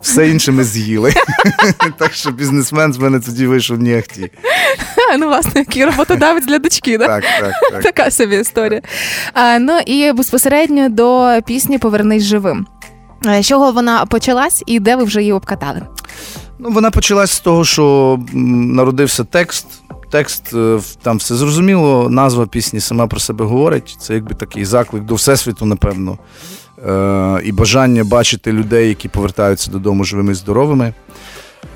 все 0.00 0.28
інше 0.28 0.52
ми 0.52 0.64
з'їли. 0.64 1.14
Так 1.98 2.14
що 2.14 2.30
бізнесмен 2.30 2.92
з 2.92 2.98
мене 2.98 3.20
тоді 3.20 3.46
вийшов 3.46 3.78
ахті. 3.98 4.30
Ну, 5.18 5.26
власне, 5.26 5.52
який 5.54 5.84
роботодавець 5.84 6.46
для 6.46 6.58
дочки? 6.58 6.98
Так, 6.98 7.24
так, 7.40 7.54
так. 7.72 7.82
Така 7.82 8.10
собі 8.10 8.36
історія. 8.36 8.82
Ну 9.60 9.78
і 9.86 10.12
безпосередньо 10.12 10.88
до 10.88 11.38
пісні 11.46 11.78
Повернись 11.78 12.22
живим. 12.22 12.51
Е, 13.26 13.42
З 13.42 13.46
чого 13.46 13.72
вона 13.72 14.06
почалась 14.06 14.62
і 14.66 14.80
де 14.80 14.96
ви 14.96 15.04
вже 15.04 15.20
її 15.20 15.32
обкатали? 15.32 15.82
Ну, 16.58 16.70
вона 16.70 16.90
почалась 16.90 17.30
з 17.32 17.40
того, 17.40 17.64
що 17.64 18.18
народився 18.32 19.24
текст. 19.24 19.66
Текст 20.10 20.54
е, 20.54 20.80
там 21.02 21.16
все 21.16 21.34
зрозуміло, 21.34 22.08
назва 22.10 22.46
пісні 22.46 22.80
сама 22.80 23.06
про 23.06 23.20
себе 23.20 23.44
говорить. 23.44 23.96
Це 24.00 24.14
якби 24.14 24.34
такий 24.34 24.64
заклик 24.64 25.02
до 25.02 25.14
всесвіту, 25.14 25.64
напевно. 25.66 26.18
Е, 26.88 27.40
і 27.44 27.52
бажання 27.52 28.04
бачити 28.04 28.52
людей, 28.52 28.88
які 28.88 29.08
повертаються 29.08 29.70
додому 29.70 30.04
живими 30.04 30.32
і 30.32 30.34
здоровими. 30.34 30.94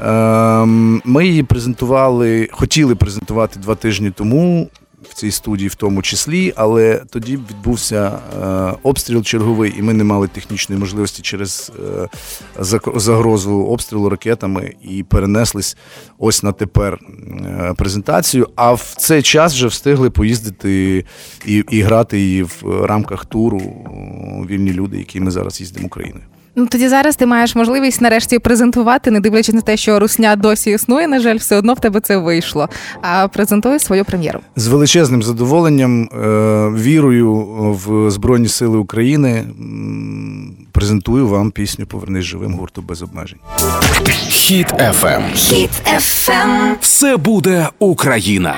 Ем, 0.05 1.03
Ми 1.05 1.27
її 1.27 1.43
презентували, 1.43 2.49
хотіли 2.53 2.95
презентувати 2.95 3.61
два 3.61 3.75
тижні 3.75 4.11
тому 4.11 4.69
в 5.11 5.15
цій 5.15 5.31
студії, 5.31 5.69
в 5.69 5.75
тому 5.75 6.03
числі, 6.03 6.53
але 6.57 7.03
тоді 7.11 7.37
відбувся 7.37 8.19
е, 8.43 8.79
обстріл 8.83 9.23
черговий, 9.23 9.75
і 9.79 9.83
ми 9.83 9.93
не 9.93 10.05
мали 10.05 10.29
технічної 10.29 10.81
можливості 10.81 11.23
через 11.23 11.73
е, 11.99 12.09
загрозу 12.97 13.65
обстрілу 13.65 14.09
ракетами 14.09 14.75
і 14.83 15.03
перенеслись 15.03 15.77
ось 16.19 16.43
на 16.43 16.53
тепер 16.53 16.99
е, 17.41 17.75
презентацію. 17.77 18.49
А 18.57 18.73
в 18.73 18.95
цей 18.99 19.23
час 19.23 19.55
вже 19.55 19.67
встигли 19.67 20.11
поїздити 20.11 21.05
і, 21.47 21.65
і 21.71 21.81
грати 21.81 22.21
її 22.21 22.43
в 22.43 22.63
рамках 22.85 23.25
туру 23.25 23.61
вільні 24.51 24.73
люди, 24.73 24.99
які 24.99 25.21
ми 25.21 25.31
зараз 25.31 25.61
їздимо 25.61 25.87
Україною. 25.87 26.25
Ну 26.59 26.67
тоді 26.67 26.89
зараз 26.89 27.17
ти 27.17 27.27
маєш 27.27 27.55
можливість 27.57 28.01
нарешті 28.01 28.39
презентувати, 28.39 29.11
не 29.11 29.21
дивлячись 29.21 29.55
на 29.55 29.61
те, 29.61 29.77
що 29.77 30.01
русня 30.01 30.37
досі 30.37 30.71
існує. 30.71 31.09
На 31.09 31.21
жаль, 31.21 31.37
все 31.37 31.57
одно 31.57 31.75
в 31.75 31.81
тебе 31.81 32.01
це 32.01 32.17
вийшло. 32.17 32.69
А 33.03 33.29
презентуй 33.29 33.79
свою 33.79 34.05
прем'єру. 34.05 34.41
З 34.57 34.67
величезним 34.67 35.23
задоволенням, 35.23 36.03
е, 36.03 36.09
вірою 36.83 37.35
в 37.87 38.11
Збройні 38.11 38.49
Сили 38.49 38.79
України 38.79 39.45
презентую 40.73 41.29
вам 41.29 41.51
пісню 41.51 41.87
Повернись 41.87 42.25
живим 42.25 42.55
гурту 42.55 42.83
без 42.83 43.03
обмежень. 43.03 43.39
Хіт 44.29 44.73
FM. 44.73 45.23
Хіт 45.35 45.71
FM. 45.97 46.75
Все 46.81 47.17
буде 47.17 47.69
Україна. 47.79 48.55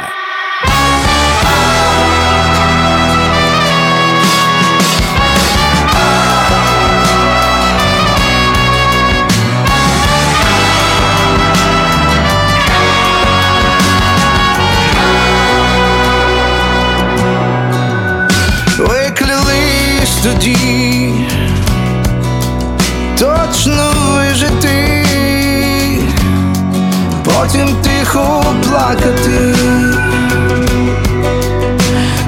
Потім 27.48 27.76
тихо 27.82 28.44
плакати. 28.68 29.54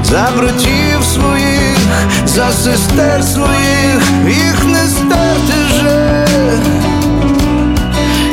За 0.05 0.29
братів 0.37 1.05
своїх, 1.15 1.79
за 2.27 2.51
сестер 2.51 3.25
своїх, 3.25 4.03
їх 4.27 4.65
не 4.65 4.87
стерти 4.89 5.55
вже, 5.69 6.27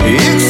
їх 0.10 0.42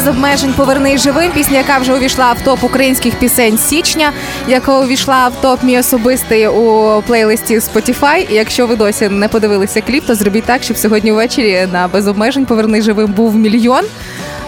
без 0.00 0.08
обмежень 0.08 0.52
Повернись 0.52 1.02
живим. 1.02 1.32
Пісня, 1.32 1.58
яка 1.58 1.78
вже 1.78 1.94
увійшла 1.94 2.32
в 2.32 2.40
топ 2.40 2.64
українських 2.64 3.14
пісень 3.14 3.58
січня, 3.58 4.12
яка 4.48 4.78
увійшла 4.78 5.28
в 5.28 5.34
топ 5.40 5.62
мій 5.62 5.78
особистий 5.78 6.48
у 6.48 7.02
плейлисті 7.02 7.58
Spotify. 7.58 8.30
І 8.30 8.34
якщо 8.34 8.66
ви 8.66 8.76
досі 8.76 9.08
не 9.08 9.28
подивилися 9.28 9.80
кліп, 9.80 10.06
то 10.06 10.14
зробіть 10.14 10.44
так, 10.44 10.62
щоб 10.62 10.76
сьогодні 10.76 11.12
ввечері 11.12 11.68
на 11.72 11.88
без 11.88 12.08
обмежень 12.08 12.46
Повернись 12.46 12.84
живим 12.84 13.12
був 13.12 13.36
мільйон. 13.36 13.84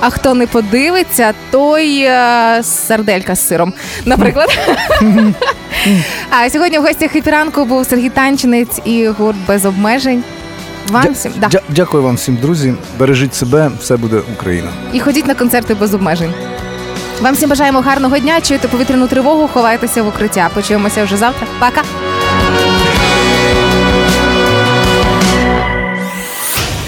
А 0.00 0.10
хто 0.10 0.34
не 0.34 0.46
подивиться, 0.46 1.32
той 1.50 2.02
е, 2.02 2.60
сарделька 2.62 3.34
з 3.34 3.46
сиром, 3.46 3.72
наприклад. 4.04 4.58
а 6.30 6.50
сьогодні 6.50 6.78
в 6.78 6.82
гостях 6.82 7.10
«Хепіранку» 7.10 7.64
був 7.64 7.86
Сергій 7.86 8.08
Танчинець 8.08 8.80
і 8.84 9.08
гурт 9.08 9.38
без 9.48 9.66
обмежень. 9.66 10.24
Вам 10.92 11.12
всім 11.12 11.32
да. 11.36 11.46
Дя- 11.48 11.60
Дякую 11.68 12.02
вам 12.02 12.14
всім, 12.16 12.36
друзі. 12.36 12.74
Бережіть 12.98 13.34
себе, 13.34 13.70
все 13.80 13.96
буде 13.96 14.22
Україна. 14.38 14.68
і 14.92 15.00
ходіть 15.00 15.26
на 15.26 15.34
концерти 15.34 15.74
без 15.74 15.94
обмежень. 15.94 16.34
Вам 17.20 17.34
всім 17.34 17.48
бажаємо 17.50 17.80
гарного 17.80 18.18
дня. 18.18 18.40
Чуєте 18.40 18.68
повітряну 18.68 19.06
тривогу, 19.06 19.48
ховайтеся 19.48 20.02
в 20.02 20.08
укриття. 20.08 20.50
Почуємося 20.54 21.04
вже 21.04 21.16
завтра. 21.16 21.46
Пока. 21.60 21.82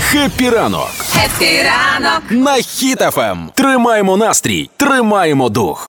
Хеппі 0.01 0.51
ранок 0.51 0.89
Хеппі 1.25 1.63
ранок. 1.63 2.23
на 2.31 2.53
Хіт 2.55 3.01
FM. 3.01 3.37
Тримаємо 3.55 4.17
настрій, 4.17 4.71
тримаємо 4.77 5.49
дух. 5.49 5.83